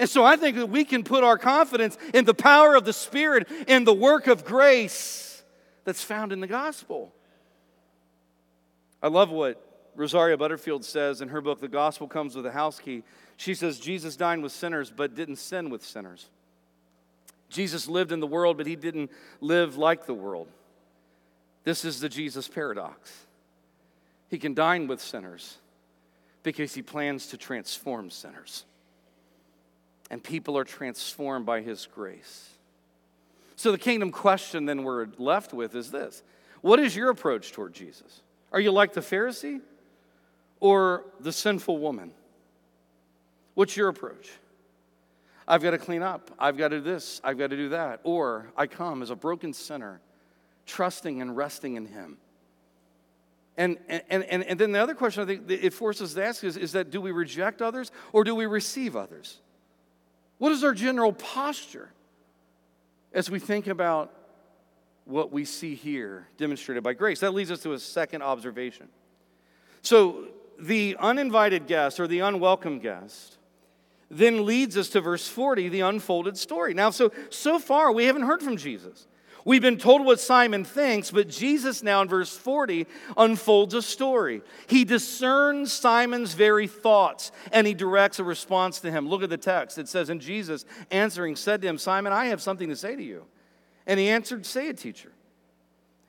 [0.00, 2.92] And so I think that we can put our confidence in the power of the
[2.92, 5.44] Spirit and the work of grace
[5.84, 7.12] that's found in the gospel.
[9.00, 9.69] I love what
[10.00, 13.02] Rosaria Butterfield says in her book, The Gospel Comes with a House Key.
[13.36, 16.30] She says, Jesus dined with sinners, but didn't sin with sinners.
[17.50, 19.10] Jesus lived in the world, but he didn't
[19.42, 20.48] live like the world.
[21.64, 23.26] This is the Jesus paradox.
[24.30, 25.58] He can dine with sinners
[26.42, 28.64] because he plans to transform sinners
[30.10, 32.48] and people are transformed by his grace.
[33.56, 36.22] So, the kingdom question then we're left with is this
[36.62, 38.22] What is your approach toward Jesus?
[38.50, 39.60] Are you like the Pharisee
[40.60, 42.12] or the sinful woman?
[43.54, 44.30] What's your approach?
[45.48, 46.30] I've got to clean up.
[46.38, 47.20] I've got to do this.
[47.24, 48.00] I've got to do that.
[48.04, 50.00] Or I come as a broken sinner,
[50.64, 52.18] trusting and resting in Him.
[53.56, 56.44] And, and, and, and then the other question I think it forces us to ask
[56.44, 59.38] is, is that do we reject others or do we receive others?
[60.38, 61.90] What is our general posture
[63.12, 64.14] as we think about
[65.04, 67.20] what we see here demonstrated by grace?
[67.20, 68.88] That leads us to a second observation.
[69.82, 70.28] So,
[70.60, 73.38] the uninvited guest or the unwelcome guest
[74.10, 76.74] then leads us to verse 40, the unfolded story.
[76.74, 79.06] Now, so so far we haven't heard from Jesus.
[79.44, 84.42] We've been told what Simon thinks, but Jesus now in verse 40 unfolds a story.
[84.66, 89.08] He discerns Simon's very thoughts and he directs a response to him.
[89.08, 89.78] Look at the text.
[89.78, 93.02] It says, And Jesus answering said to him, Simon, I have something to say to
[93.02, 93.24] you.
[93.86, 95.12] And he answered, Say it, teacher.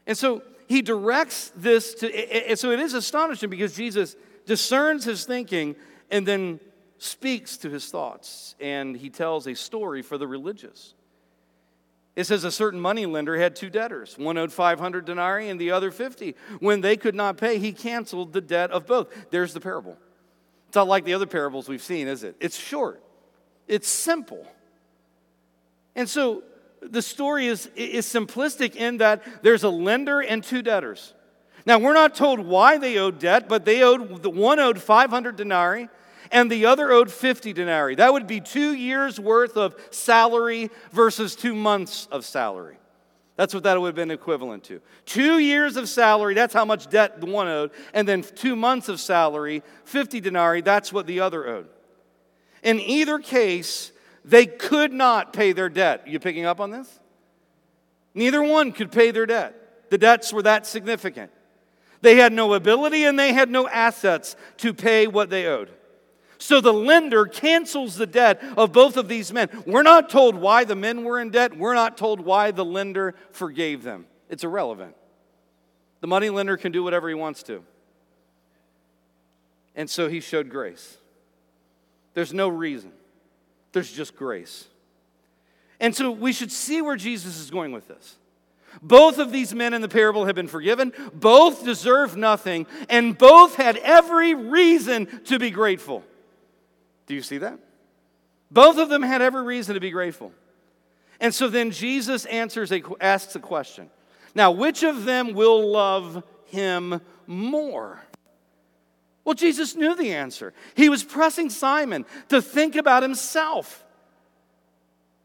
[0.06, 5.26] And so he directs this to, and so it is astonishing because Jesus discerns his
[5.26, 5.76] thinking
[6.10, 6.60] and then
[6.98, 8.56] speaks to his thoughts.
[8.60, 10.94] And he tells a story for the religious.
[12.16, 14.18] It says a certain money lender had two debtors.
[14.18, 16.36] One owed 500 denarii and the other 50.
[16.60, 19.08] When they could not pay, he canceled the debt of both.
[19.32, 19.98] There's the parable.
[20.68, 22.36] It's not like the other parables we've seen, is it?
[22.40, 23.02] It's short,
[23.68, 24.46] it's simple.
[25.96, 26.44] And so
[26.82, 31.14] the story is, is simplistic in that there's a lender and two debtors.
[31.66, 35.36] Now, we're not told why they owed debt, but they owed, the one owed 500
[35.36, 35.90] denarii
[36.32, 37.96] and the other owed 50 denarii.
[37.96, 42.78] That would be two years' worth of salary versus two months of salary.
[43.36, 44.82] That's what that would have been equivalent to.
[45.06, 48.88] Two years of salary, that's how much debt the one owed, and then two months
[48.88, 51.68] of salary, 50 denarii, that's what the other owed.
[52.64, 53.92] In either case,
[54.24, 56.08] they could not pay their debt.
[56.08, 57.00] You picking up on this?
[58.14, 59.90] Neither one could pay their debt.
[59.90, 61.32] The debts were that significant.
[62.02, 65.70] They had no ability and they had no assets to pay what they owed.
[66.38, 69.50] So the lender cancels the debt of both of these men.
[69.68, 71.56] We're not told why the men were in debt.
[71.56, 74.08] We're not told why the lender forgave them.
[74.28, 74.96] It's irrelevant.
[76.00, 77.64] The money lender can do whatever he wants to.
[79.76, 80.98] And so he showed grace.
[82.16, 82.92] There's no reason,
[83.72, 84.68] there's just grace.
[85.80, 88.18] And so we should see where Jesus is going with this.
[88.82, 93.56] Both of these men in the parable have been forgiven, both deserve nothing, and both
[93.56, 96.04] had every reason to be grateful.
[97.08, 97.60] Do you see that?
[98.50, 100.32] Both of them had every reason to be grateful.
[101.20, 103.90] And so then Jesus answers a, asks a question.
[104.34, 108.02] Now, which of them will love him more?
[109.24, 110.54] Well, Jesus knew the answer.
[110.76, 113.84] He was pressing Simon to think about himself.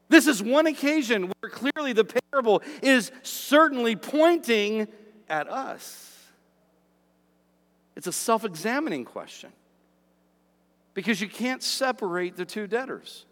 [0.08, 4.88] This is one occasion where clearly the parable is certainly pointing
[5.28, 6.12] at us.
[7.96, 9.50] It's a self examining question
[10.94, 13.24] because you can't separate the two debtors.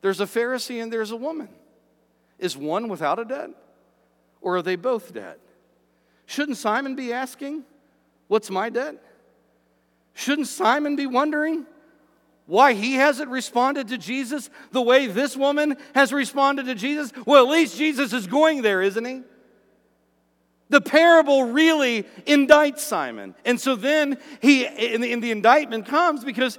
[0.00, 1.48] There's a Pharisee and there's a woman.
[2.38, 3.50] Is one without a debt
[4.40, 5.36] or are they both dead?
[6.26, 7.64] Shouldn't Simon be asking,
[8.28, 9.02] What's my debt?
[10.14, 11.66] Shouldn't Simon be wondering,
[12.48, 17.12] why he hasn't responded to Jesus the way this woman has responded to Jesus?
[17.26, 19.22] Well, at least Jesus is going there, isn't he?
[20.70, 23.34] The parable really indicts Simon.
[23.44, 26.58] And so then he, in the, the indictment comes because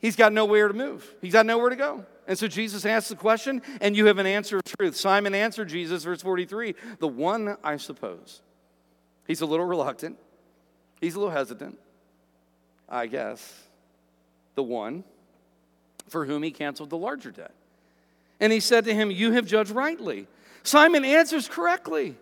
[0.00, 2.04] he's got nowhere to move, he's got nowhere to go.
[2.26, 4.96] And so Jesus asks the question, and you have an answer of truth.
[4.96, 8.42] Simon answered Jesus, verse 43, the one I suppose.
[9.28, 10.18] He's a little reluctant,
[11.00, 11.78] he's a little hesitant,
[12.88, 13.65] I guess
[14.56, 15.04] the one
[16.08, 17.54] for whom he canceled the larger debt.
[18.40, 20.26] And he said to him, You have judged rightly.
[20.64, 22.16] Simon answers correctly.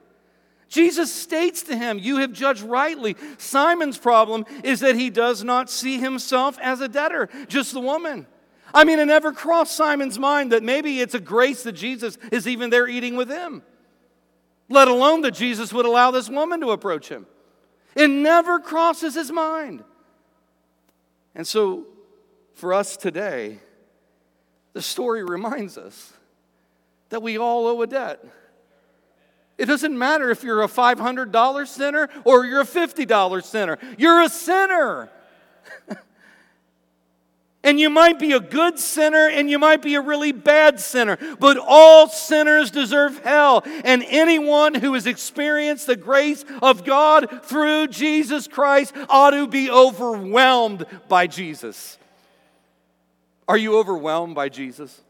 [0.68, 3.16] Jesus states to him, You have judged rightly.
[3.38, 8.26] Simon's problem is that he does not see himself as a debtor, just the woman.
[8.72, 12.48] I mean, it never crossed Simon's mind that maybe it's a grace that Jesus is
[12.48, 13.62] even there eating with him,
[14.68, 17.26] let alone that Jesus would allow this woman to approach him.
[17.94, 19.84] It never crosses his mind.
[21.36, 21.86] And so
[22.54, 23.58] for us today,
[24.72, 26.12] the story reminds us
[27.10, 28.24] that we all owe a debt.
[29.56, 34.28] It doesn't matter if you're a $500 sinner or you're a $50 sinner, you're a
[34.28, 35.10] sinner.
[37.62, 41.18] and you might be a good sinner and you might be a really bad sinner,
[41.38, 43.62] but all sinners deserve hell.
[43.84, 49.70] And anyone who has experienced the grace of God through Jesus Christ ought to be
[49.70, 51.96] overwhelmed by Jesus.
[53.46, 55.00] Are you overwhelmed by Jesus?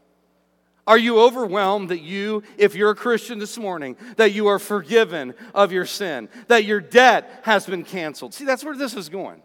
[0.87, 5.33] Are you overwhelmed that you, if you're a Christian this morning, that you are forgiven
[5.53, 8.33] of your sin, that your debt has been canceled?
[8.33, 9.41] See, that's where this is going.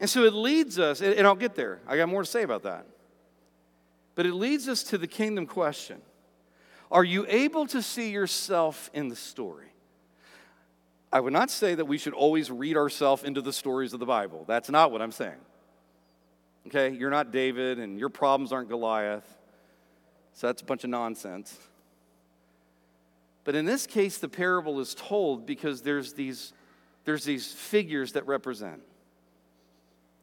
[0.00, 1.78] And so it leads us, and I'll get there.
[1.86, 2.86] I got more to say about that.
[4.16, 6.02] But it leads us to the kingdom question
[6.90, 9.68] Are you able to see yourself in the story?
[11.12, 14.06] I would not say that we should always read ourselves into the stories of the
[14.06, 14.44] Bible.
[14.48, 15.38] That's not what I'm saying.
[16.66, 16.90] Okay?
[16.90, 19.26] You're not David and your problems aren't Goliath.
[20.34, 21.56] So that's a bunch of nonsense.
[23.44, 26.52] But in this case, the parable is told because there's these,
[27.04, 28.82] there's these figures that represent.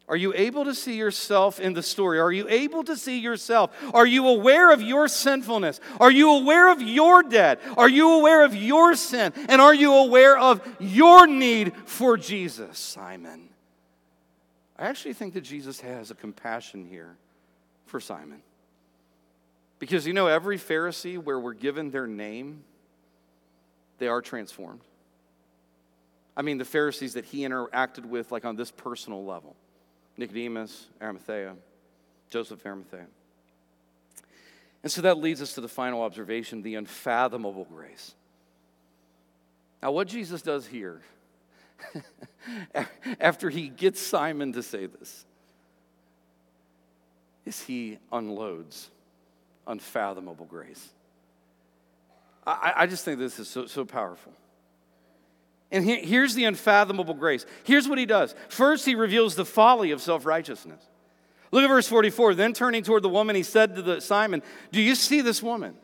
[0.08, 2.20] Are you able to see yourself in the story?
[2.20, 3.72] Are you able to see yourself?
[3.94, 5.80] Are you aware of your sinfulness?
[6.00, 7.62] Are you aware of your debt?
[7.78, 9.34] Are you aware of your sin?
[9.48, 13.49] And are you aware of your need for Jesus, Simon?
[14.80, 17.18] I actually think that Jesus has a compassion here
[17.86, 18.42] for Simon.
[19.78, 22.64] Because you know, every Pharisee where we're given their name,
[23.98, 24.82] they are transformed.
[26.38, 29.56] I mean, the Pharisees that he interacted with, like on this personal level
[30.16, 31.56] Nicodemus, Arimathea,
[32.30, 33.08] Joseph Arimathea.
[34.82, 38.16] And so that leads us to the final observation the unfathomable grace.
[39.84, 41.02] Now, what Jesus does here
[43.20, 45.26] after he gets Simon to say this
[47.46, 48.92] is he unloads
[49.66, 50.90] unfathomable grace.
[52.46, 54.34] I, I just think this is so, so powerful.
[55.72, 57.46] And he, here's the unfathomable grace.
[57.64, 58.34] Here's what he does.
[58.50, 60.82] First, he reveals the folly of self righteousness.
[61.52, 62.36] Look at verse 44.
[62.36, 65.76] Then turning toward the woman, he said to the Simon, Do you see this woman?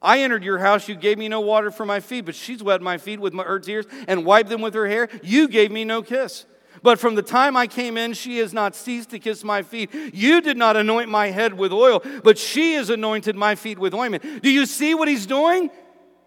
[0.00, 2.80] I entered your house, you gave me no water for my feet, but she's wet
[2.80, 5.08] my feet with her tears and wiped them with her hair.
[5.22, 6.46] You gave me no kiss.
[6.82, 9.92] But from the time I came in, she has not ceased to kiss my feet.
[10.14, 13.94] You did not anoint my head with oil, but she has anointed my feet with
[13.94, 14.42] ointment.
[14.42, 15.70] Do you see what he's doing?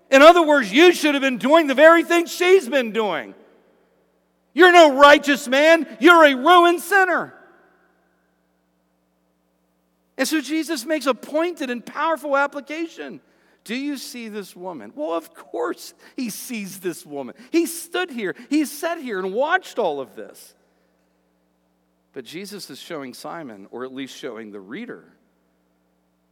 [0.09, 3.33] In other words, you should have been doing the very thing she's been doing.
[4.53, 7.33] You're no righteous man, you're a ruined sinner.
[10.17, 13.21] And so Jesus makes a pointed and powerful application.
[13.63, 14.91] Do you see this woman?
[14.95, 17.35] Well, of course he sees this woman.
[17.51, 20.55] He stood here, he sat here and watched all of this.
[22.13, 25.05] But Jesus is showing Simon, or at least showing the reader,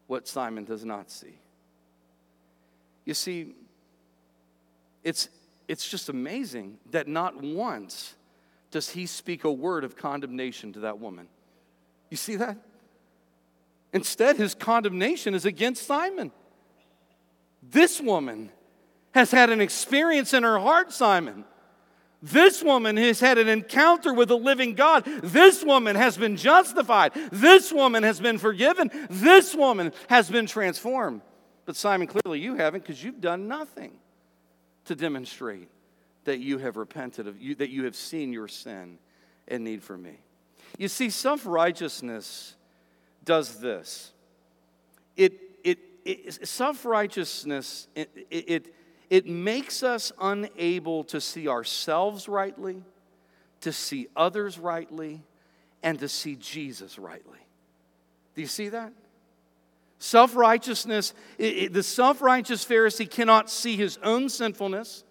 [0.08, 1.40] what Simon does not see.
[3.06, 3.54] You see,
[5.04, 5.30] it's,
[5.68, 8.16] it's just amazing that not once
[8.72, 11.28] does he speak a word of condemnation to that woman.
[12.10, 12.58] You see that?
[13.94, 16.32] Instead, his condemnation is against Simon.
[17.62, 18.52] This woman
[19.12, 21.46] has had an experience in her heart, Simon.
[22.22, 25.06] This woman has had an encounter with the living God.
[25.24, 27.14] This woman has been justified.
[27.32, 28.92] This woman has been forgiven.
[29.10, 31.22] This woman has been transformed.
[31.66, 33.94] But Simon, clearly you haven't because you've done nothing
[34.86, 35.70] to demonstrate
[36.26, 38.98] that you have repented of you, that you have seen your sin
[39.48, 40.18] and need for me.
[40.78, 42.56] You see, self righteousness
[43.24, 44.12] does this.
[45.16, 45.40] It,
[46.44, 48.74] self righteousness, it, it,
[49.10, 52.84] it makes us unable to see ourselves rightly,
[53.62, 55.24] to see others rightly,
[55.84, 57.40] and to see Jesus rightly.
[58.36, 58.94] Do you see that?
[59.98, 65.04] Self righteousness, the self righteous Pharisee cannot see his own sinfulness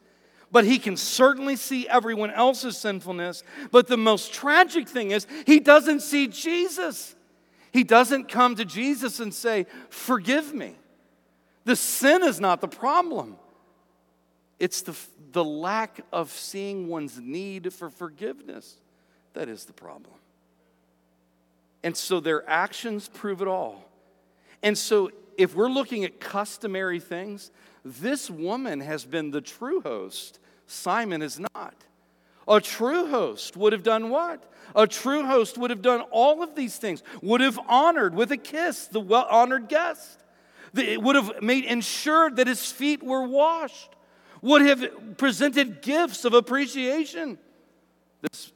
[0.50, 3.42] but he can certainly see everyone else's sinfulness.
[3.70, 7.14] But the most tragic thing is, he doesn't see Jesus.
[7.72, 10.76] He doesn't come to Jesus and say, Forgive me.
[11.68, 13.36] The sin is not the problem,
[14.58, 14.96] it's the,
[15.32, 18.78] the lack of seeing one's need for forgiveness
[19.34, 20.14] that is the problem.
[21.82, 23.84] And so their actions prove it all.
[24.62, 27.50] And so if we're looking at customary things,
[27.84, 30.40] this woman has been the true host.
[30.66, 31.74] Simon is not.
[32.48, 34.50] A true host would have done what?
[34.74, 38.38] A true host would have done all of these things, would have honored with a
[38.38, 40.18] kiss the well honored guest,
[40.74, 43.94] it would have made ensured that his feet were washed,
[44.42, 47.38] would have presented gifts of appreciation.
[48.22, 48.52] This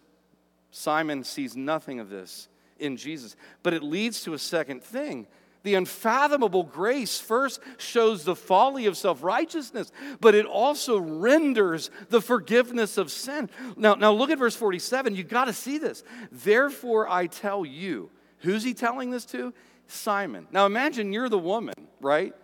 [0.71, 2.49] Simon sees nothing of this
[2.79, 5.27] in Jesus, but it leads to a second thing
[5.63, 12.21] the unfathomable grace first shows the folly of self righteousness, but it also renders the
[12.21, 13.49] forgiveness of sin.
[13.77, 15.15] Now, now look at verse 47.
[15.15, 16.03] You've got to see this.
[16.31, 18.11] Therefore, I tell you.
[18.39, 19.55] Who's he telling this to?
[19.87, 20.47] Simon.
[20.51, 22.35] Now, imagine you're the woman, right?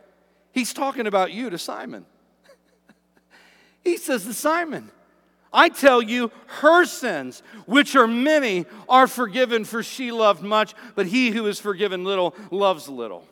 [0.53, 2.05] He's talking about you to Simon.
[3.84, 4.91] he says to Simon,
[5.53, 11.07] I tell you, her sins, which are many, are forgiven, for she loved much, but
[11.07, 13.24] he who is forgiven little loves little.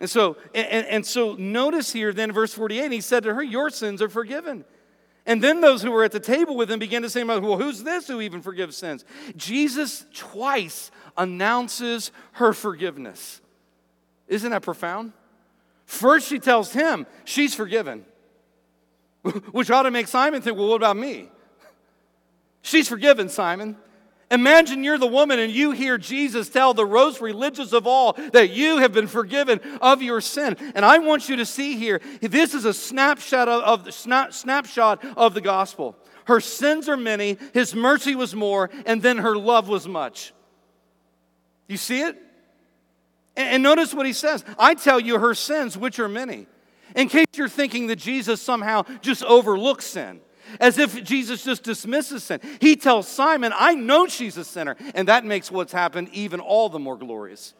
[0.00, 3.70] And so, and, and so notice here then verse 48, he said to her, Your
[3.70, 4.64] sins are forgiven.
[5.24, 7.84] And then those who were at the table with him began to say, Well, who's
[7.84, 9.04] this who even forgives sins?
[9.36, 13.40] Jesus twice announces her forgiveness.
[14.28, 15.12] Isn't that profound?
[15.86, 18.04] First, she tells him she's forgiven.
[19.52, 21.28] Which ought to make Simon think, well, what about me?
[22.62, 23.76] She's forgiven, Simon.
[24.30, 28.48] Imagine you're the woman and you hear Jesus tell the most religious of all that
[28.50, 30.56] you have been forgiven of your sin.
[30.74, 34.32] And I want you to see here, this is a snapshot of, of the snap,
[34.32, 35.96] snapshot of the gospel.
[36.24, 40.32] Her sins are many, his mercy was more, and then her love was much.
[41.72, 42.18] You see it?
[43.34, 44.44] And, notice what he says.
[44.58, 46.46] I tell you her sins, which are many.
[46.94, 50.20] In case you're thinking that Jesus somehow just overlooks sin,
[50.60, 54.76] as if Jesus just dismisses sin, he tells Simon, I know she's a sinner.
[54.94, 57.54] And that makes what's happened even all the more glorious.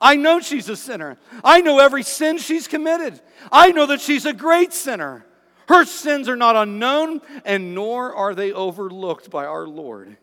[0.00, 1.18] I know she's a sinner.
[1.44, 3.20] I know every sin she's committed.
[3.52, 5.26] I know that she's a great sinner.
[5.68, 10.16] Her sins are not unknown, and nor are they overlooked by our Lord.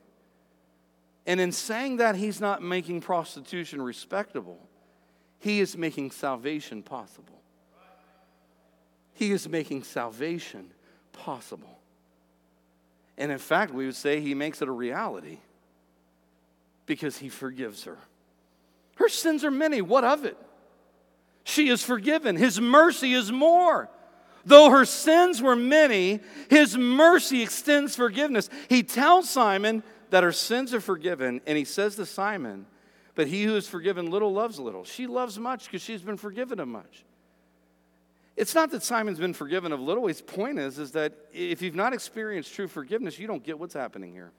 [1.27, 4.57] And in saying that, he's not making prostitution respectable,
[5.39, 7.33] he is making salvation possible.
[9.13, 10.71] He is making salvation
[11.11, 11.79] possible.
[13.17, 15.39] And in fact, we would say he makes it a reality
[16.85, 17.97] because he forgives her.
[18.97, 19.81] Her sins are many.
[19.81, 20.37] What of it?
[21.43, 22.35] She is forgiven.
[22.35, 23.89] His mercy is more.
[24.45, 26.19] Though her sins were many,
[26.49, 28.49] his mercy extends forgiveness.
[28.69, 32.65] He tells Simon that her sins are forgiven, and he says to Simon,
[33.15, 34.83] But he who is forgiven little loves little.
[34.83, 37.03] She loves much because she's been forgiven of much.
[38.35, 40.05] It's not that Simon's been forgiven of little.
[40.05, 43.73] His point is, is that if you've not experienced true forgiveness, you don't get what's
[43.73, 44.31] happening here.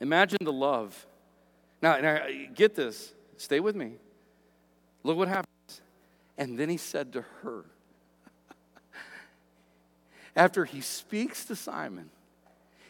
[0.00, 1.06] Imagine the love.
[1.80, 3.14] Now, now get this.
[3.38, 3.94] Stay with me.
[5.02, 5.80] Look what happens.
[6.36, 7.64] And then he said to her,
[10.36, 12.10] after he speaks to Simon,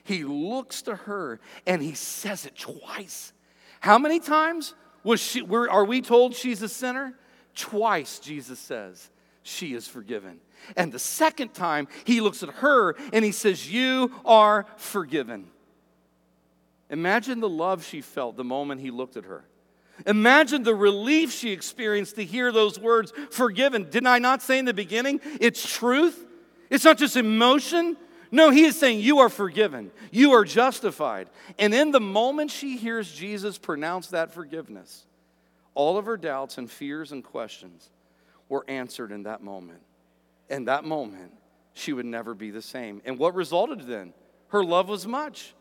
[0.09, 3.34] he looks to her and he says it twice.
[3.80, 7.12] How many times was she, were, are we told she's a sinner?
[7.54, 9.11] Twice, Jesus says,
[9.42, 10.40] she is forgiven.
[10.76, 15.48] And the second time, he looks at her and he says, You are forgiven.
[16.88, 19.44] Imagine the love she felt the moment he looked at her.
[20.06, 23.90] Imagine the relief she experienced to hear those words, forgiven.
[23.90, 25.20] Didn't I not say in the beginning?
[25.38, 26.26] It's truth.
[26.70, 27.98] It's not just emotion.
[28.31, 29.91] No, he is saying, You are forgiven.
[30.11, 31.29] You are justified.
[31.59, 35.07] And in the moment she hears Jesus pronounce that forgiveness,
[35.74, 37.91] all of her doubts and fears and questions
[38.49, 39.81] were answered in that moment.
[40.49, 41.33] In that moment,
[41.74, 43.03] she would never be the same.
[43.05, 44.12] And what resulted then?
[44.49, 45.55] Her love was much.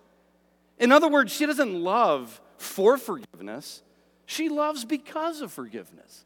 [0.79, 3.83] In other words, she doesn't love for forgiveness,
[4.25, 6.25] she loves because of forgiveness.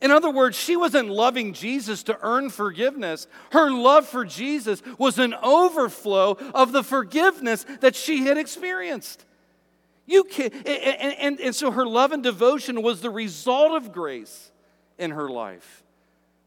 [0.00, 3.26] In other words, she wasn't loving Jesus to earn forgiveness.
[3.52, 9.24] Her love for Jesus was an overflow of the forgiveness that she had experienced.
[10.06, 14.50] You can, and, and, and so her love and devotion was the result of grace
[14.98, 15.82] in her life,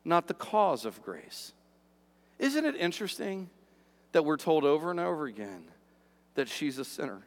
[0.04, 1.54] not the cause of grace.
[2.40, 3.50] Isn't it interesting
[4.12, 5.66] that we're told over and over again
[6.36, 7.22] that she's a sinner?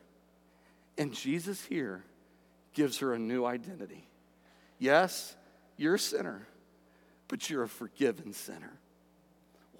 [0.98, 2.04] And Jesus here
[2.74, 4.08] gives her a new identity.
[4.78, 5.36] Yes,
[5.76, 6.46] you're a sinner,
[7.28, 8.72] but you're a forgiven sinner.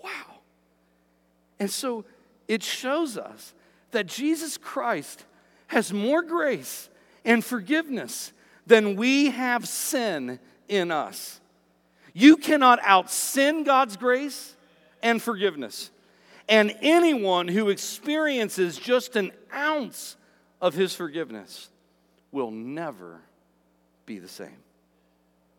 [0.03, 0.41] Wow.
[1.59, 2.05] And so
[2.49, 3.55] it shows us
[3.93, 5.25] that Jesus Christ
[5.69, 6.89] has more grace
[7.25, 8.33] and forgiveness
[8.67, 10.39] than we have sin
[10.69, 11.41] in us.
[12.13, 14.55] You cannot out sin God's grace
[15.03, 15.91] and forgiveness.
[16.49, 20.17] And anyone who experiences just an ounce
[20.61, 21.69] of his forgiveness
[22.31, 23.21] will never
[24.05, 24.57] be the same.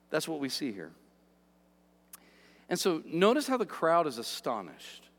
[0.09, 0.91] That's what we see here.
[2.69, 5.09] And so notice how the crowd is astonished.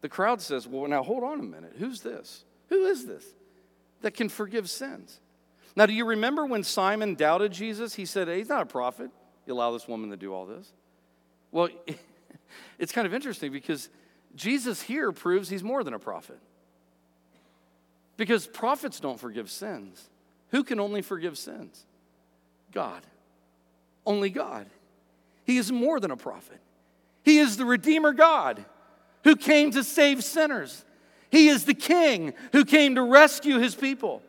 [0.00, 1.74] The crowd says, Well, now hold on a minute.
[1.78, 2.44] Who's this?
[2.68, 3.24] Who is this
[4.02, 5.20] that can forgive sins?
[5.74, 7.94] Now, do you remember when Simon doubted Jesus?
[7.94, 9.10] He said, hey, He's not a prophet.
[9.46, 10.72] You allow this woman to do all this.
[11.52, 11.68] Well,
[12.78, 13.88] it's kind of interesting because
[14.34, 16.38] Jesus here proves he's more than a prophet.
[18.16, 20.10] Because prophets don't forgive sins.
[20.50, 21.86] Who can only forgive sins?
[22.72, 23.02] God.
[24.08, 24.66] Only God.
[25.44, 26.60] He is more than a prophet.
[27.22, 28.64] He is the Redeemer God
[29.22, 30.82] who came to save sinners.
[31.30, 34.22] He is the King who came to rescue his people.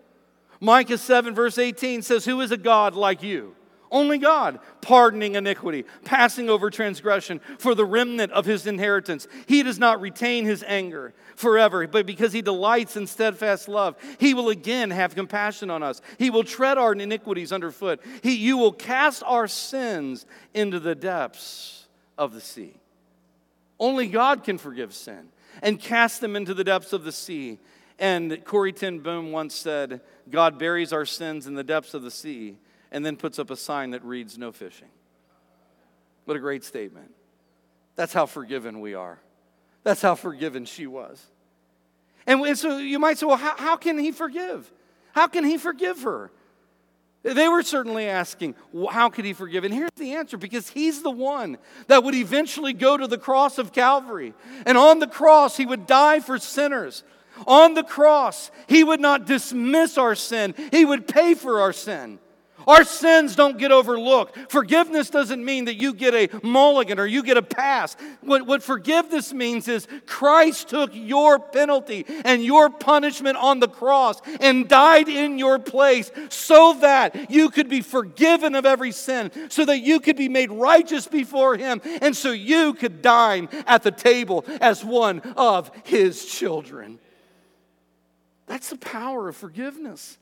[0.60, 3.56] Micah 7, verse 18 says, Who is a God like you?
[3.92, 9.28] Only God, pardoning iniquity, passing over transgression for the remnant of his inheritance.
[9.48, 14.36] He does not retain his anger forever, but because he delights in steadfast love, he
[14.36, 16.02] will again have compassion on us.
[16.20, 18.00] He will tread our iniquities underfoot.
[18.22, 21.88] He, you will cast our sins into the depths
[22.18, 22.76] of the sea.
[23.80, 25.30] Only God can forgive sin
[25.64, 27.58] and cast them into the depths of the sea.
[27.98, 32.12] And Corrie ten Boom once said, God buries our sins in the depths of the
[32.12, 32.58] sea
[32.92, 34.90] and then puts up a sign that reads, No fishing.
[36.26, 37.12] What a great statement.
[37.96, 39.20] That's how forgiven we are.
[39.84, 41.26] That's how forgiven she was.
[42.28, 44.72] And so you might say, well, how, how can he forgive?
[45.14, 46.32] How can he forgive her?
[47.24, 48.56] They were certainly asking,
[48.92, 49.64] how could he forgive?
[49.64, 53.58] And here's the answer because he's the one that would eventually go to the cross
[53.58, 54.34] of Calvary.
[54.66, 57.04] And on the cross, he would die for sinners.
[57.46, 62.20] On the cross, he would not dismiss our sin, he would pay for our sin.
[62.68, 64.52] Our sins don't get overlooked.
[64.52, 67.96] Forgiveness doesn't mean that you get a mulligan or you get a pass.
[68.22, 74.22] What, what forgiveness means is Christ took your penalty and your punishment on the cross
[74.40, 79.66] and died in your place so that you could be forgiven of every sin, so
[79.66, 83.92] that you could be made righteous before Him, and so you could dine at the
[83.92, 87.00] table as one of His children.
[88.46, 90.19] That's the power of forgiveness.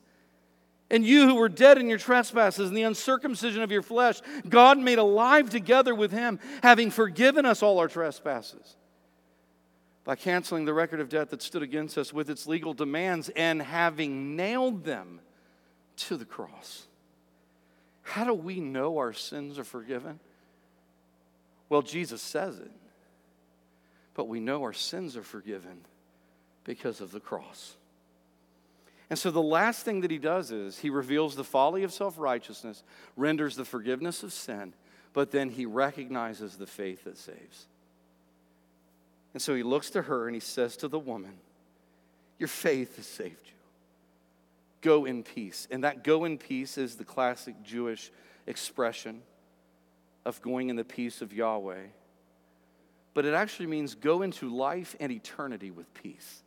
[0.89, 4.77] And you who were dead in your trespasses and the uncircumcision of your flesh, God
[4.77, 8.77] made alive together with him, having forgiven us all our trespasses
[10.05, 13.61] by canceling the record of debt that stood against us with its legal demands and
[13.61, 15.19] having nailed them
[15.97, 16.87] to the cross.
[18.03, 20.21] How do we know our sins are forgiven?
[21.67, 22.71] Well, Jesus says it.
[24.13, 25.81] But we know our sins are forgiven
[26.63, 27.75] because of the cross.
[29.09, 32.17] And so the last thing that he does is he reveals the folly of self
[32.17, 32.83] righteousness,
[33.15, 34.73] renders the forgiveness of sin,
[35.13, 37.67] but then he recognizes the faith that saves.
[39.33, 41.37] And so he looks to her and he says to the woman,
[42.39, 43.53] Your faith has saved you.
[44.81, 45.67] Go in peace.
[45.71, 48.11] And that go in peace is the classic Jewish
[48.45, 49.21] expression
[50.25, 51.85] of going in the peace of Yahweh.
[53.13, 56.43] But it actually means go into life and eternity with peace.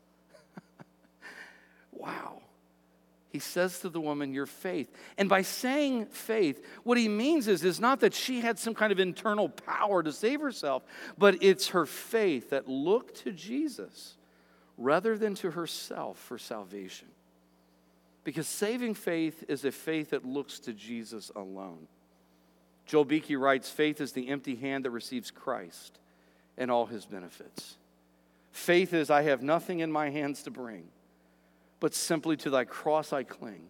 [1.93, 2.43] wow.
[3.31, 4.91] He says to the woman, Your faith.
[5.17, 8.91] And by saying faith, what he means is, is not that she had some kind
[8.91, 10.83] of internal power to save herself,
[11.17, 14.17] but it's her faith that looked to Jesus
[14.77, 17.09] rather than to herself for salvation.
[18.25, 21.87] Because saving faith is a faith that looks to Jesus alone.
[22.85, 26.01] Joel Beeke writes Faith is the empty hand that receives Christ
[26.59, 27.77] and all his benefits.
[28.51, 30.89] Faith is, I have nothing in my hands to bring
[31.81, 33.63] but simply to thy cross I cling.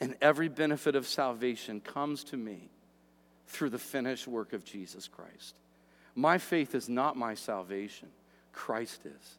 [0.00, 2.70] And every benefit of salvation comes to me
[3.48, 5.54] through the finished work of Jesus Christ.
[6.14, 8.08] My faith is not my salvation,
[8.52, 9.38] Christ is.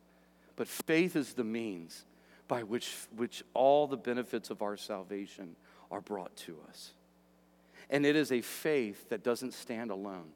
[0.55, 2.03] But faith is the means
[2.49, 5.55] by which, which all the benefits of our salvation
[5.89, 6.91] are brought to us.
[7.89, 10.29] And it is a faith that doesn't stand alone.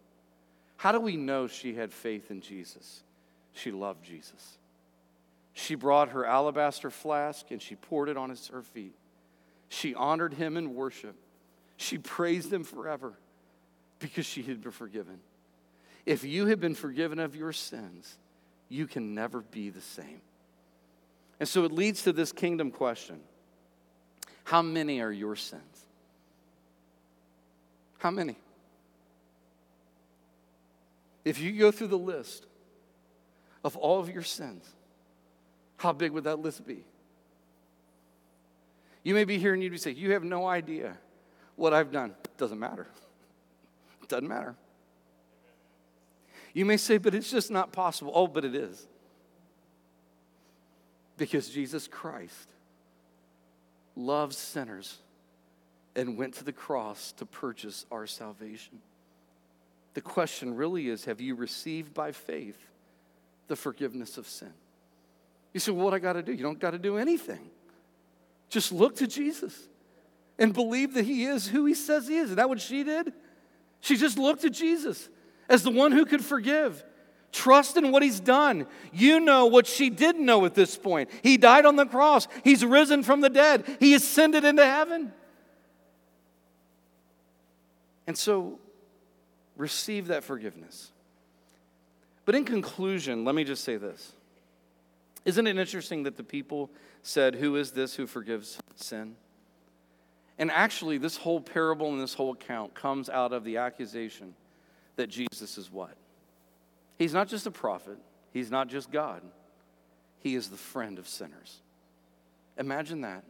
[0.77, 3.03] How do we know she had faith in Jesus?
[3.53, 4.57] She loved Jesus.
[5.53, 8.95] She brought her alabaster flask and she poured it on his, her feet.
[9.69, 11.15] She honored him in worship.
[11.77, 13.13] She praised him forever
[13.99, 15.19] because she had been forgiven.
[16.05, 18.17] If you have been forgiven of your sins,
[18.69, 20.21] you can never be the same.
[21.39, 23.19] And so it leads to this kingdom question
[24.43, 25.85] How many are your sins?
[27.99, 28.37] How many?
[31.23, 32.45] If you go through the list
[33.63, 34.65] of all of your sins,
[35.77, 36.83] how big would that list be?
[39.03, 40.97] You may be here and you'd be saying, You have no idea
[41.55, 42.15] what I've done.
[42.37, 42.87] Doesn't matter.
[44.07, 44.55] Doesn't matter.
[46.53, 48.11] You may say, But it's just not possible.
[48.15, 48.87] Oh, but it is.
[51.17, 52.49] Because Jesus Christ
[53.95, 54.97] loves sinners
[55.95, 58.79] and went to the cross to purchase our salvation.
[59.93, 62.57] The question really is have you received by faith
[63.47, 64.53] the forgiveness of sin?
[65.53, 66.33] You say, well, what I got to do?
[66.33, 67.49] You don't got to do anything.
[68.49, 69.57] Just look to Jesus
[70.37, 72.31] and believe that He is who He says He is.
[72.31, 73.13] Is that what she did?
[73.81, 75.09] She just looked at Jesus
[75.47, 76.83] as the one who could forgive.
[77.31, 78.67] Trust in what He's done.
[78.91, 81.09] You know what she didn't know at this point.
[81.21, 85.11] He died on the cross, He's risen from the dead, He ascended into heaven.
[88.05, 88.59] And so,
[89.55, 90.91] receive that forgiveness.
[92.25, 94.13] But in conclusion, let me just say this.
[95.25, 96.69] Isn't it interesting that the people
[97.01, 99.15] said, Who is this who forgives sin?
[100.37, 104.33] And actually, this whole parable and this whole account comes out of the accusation
[104.95, 105.95] that Jesus is what?
[106.97, 107.97] He's not just a prophet,
[108.31, 109.21] he's not just God,
[110.19, 111.59] he is the friend of sinners.
[112.57, 113.23] Imagine that.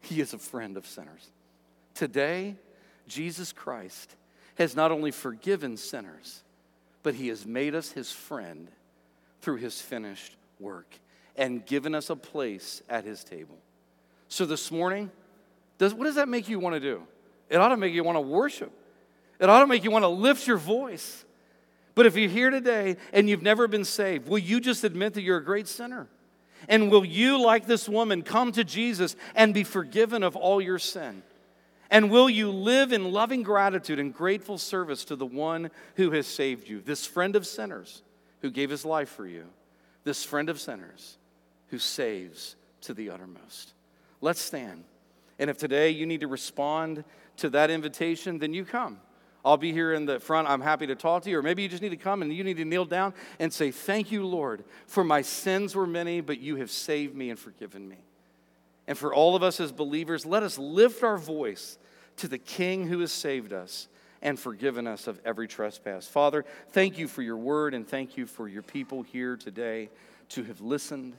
[0.00, 1.30] He is a friend of sinners.
[1.94, 2.56] Today,
[3.08, 4.16] Jesus Christ
[4.56, 6.42] has not only forgiven sinners,
[7.02, 8.68] but he has made us his friend
[9.40, 10.98] through his finished work
[11.36, 13.58] and given us a place at his table.
[14.28, 15.10] So this morning,
[15.78, 17.02] does, what does that make you want to do?
[17.48, 18.72] It ought to make you want to worship.
[19.38, 21.24] It ought to make you want to lift your voice.
[21.94, 25.22] But if you're here today and you've never been saved, will you just admit that
[25.22, 26.08] you're a great sinner?
[26.68, 30.78] And will you, like this woman, come to Jesus and be forgiven of all your
[30.78, 31.22] sin?
[31.90, 36.26] And will you live in loving gratitude and grateful service to the one who has
[36.26, 38.02] saved you, this friend of sinners
[38.40, 39.44] who gave his life for you,
[40.04, 41.18] this friend of sinners
[41.68, 43.74] who saves to the uttermost?
[44.20, 44.84] Let's stand.
[45.38, 47.04] And if today you need to respond
[47.38, 49.00] to that invitation, then you come.
[49.44, 50.48] I'll be here in the front.
[50.48, 51.38] I'm happy to talk to you.
[51.38, 53.70] Or maybe you just need to come and you need to kneel down and say,
[53.70, 57.86] Thank you, Lord, for my sins were many, but you have saved me and forgiven
[57.86, 57.98] me.
[58.86, 61.78] And for all of us as believers, let us lift our voice
[62.16, 63.88] to the King who has saved us
[64.22, 66.06] and forgiven us of every trespass.
[66.06, 69.90] Father, thank you for your word and thank you for your people here today
[70.30, 71.14] to have listened.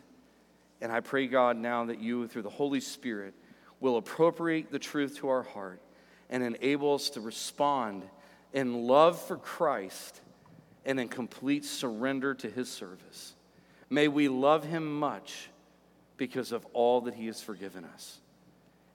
[0.81, 3.33] And I pray, God, now that you, through the Holy Spirit,
[3.79, 5.81] will appropriate the truth to our heart
[6.29, 8.03] and enable us to respond
[8.53, 10.21] in love for Christ
[10.85, 13.35] and in complete surrender to his service.
[13.89, 15.49] May we love him much
[16.17, 18.19] because of all that he has forgiven us.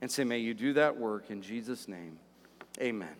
[0.00, 2.18] And say, may you do that work in Jesus' name.
[2.80, 3.16] Amen.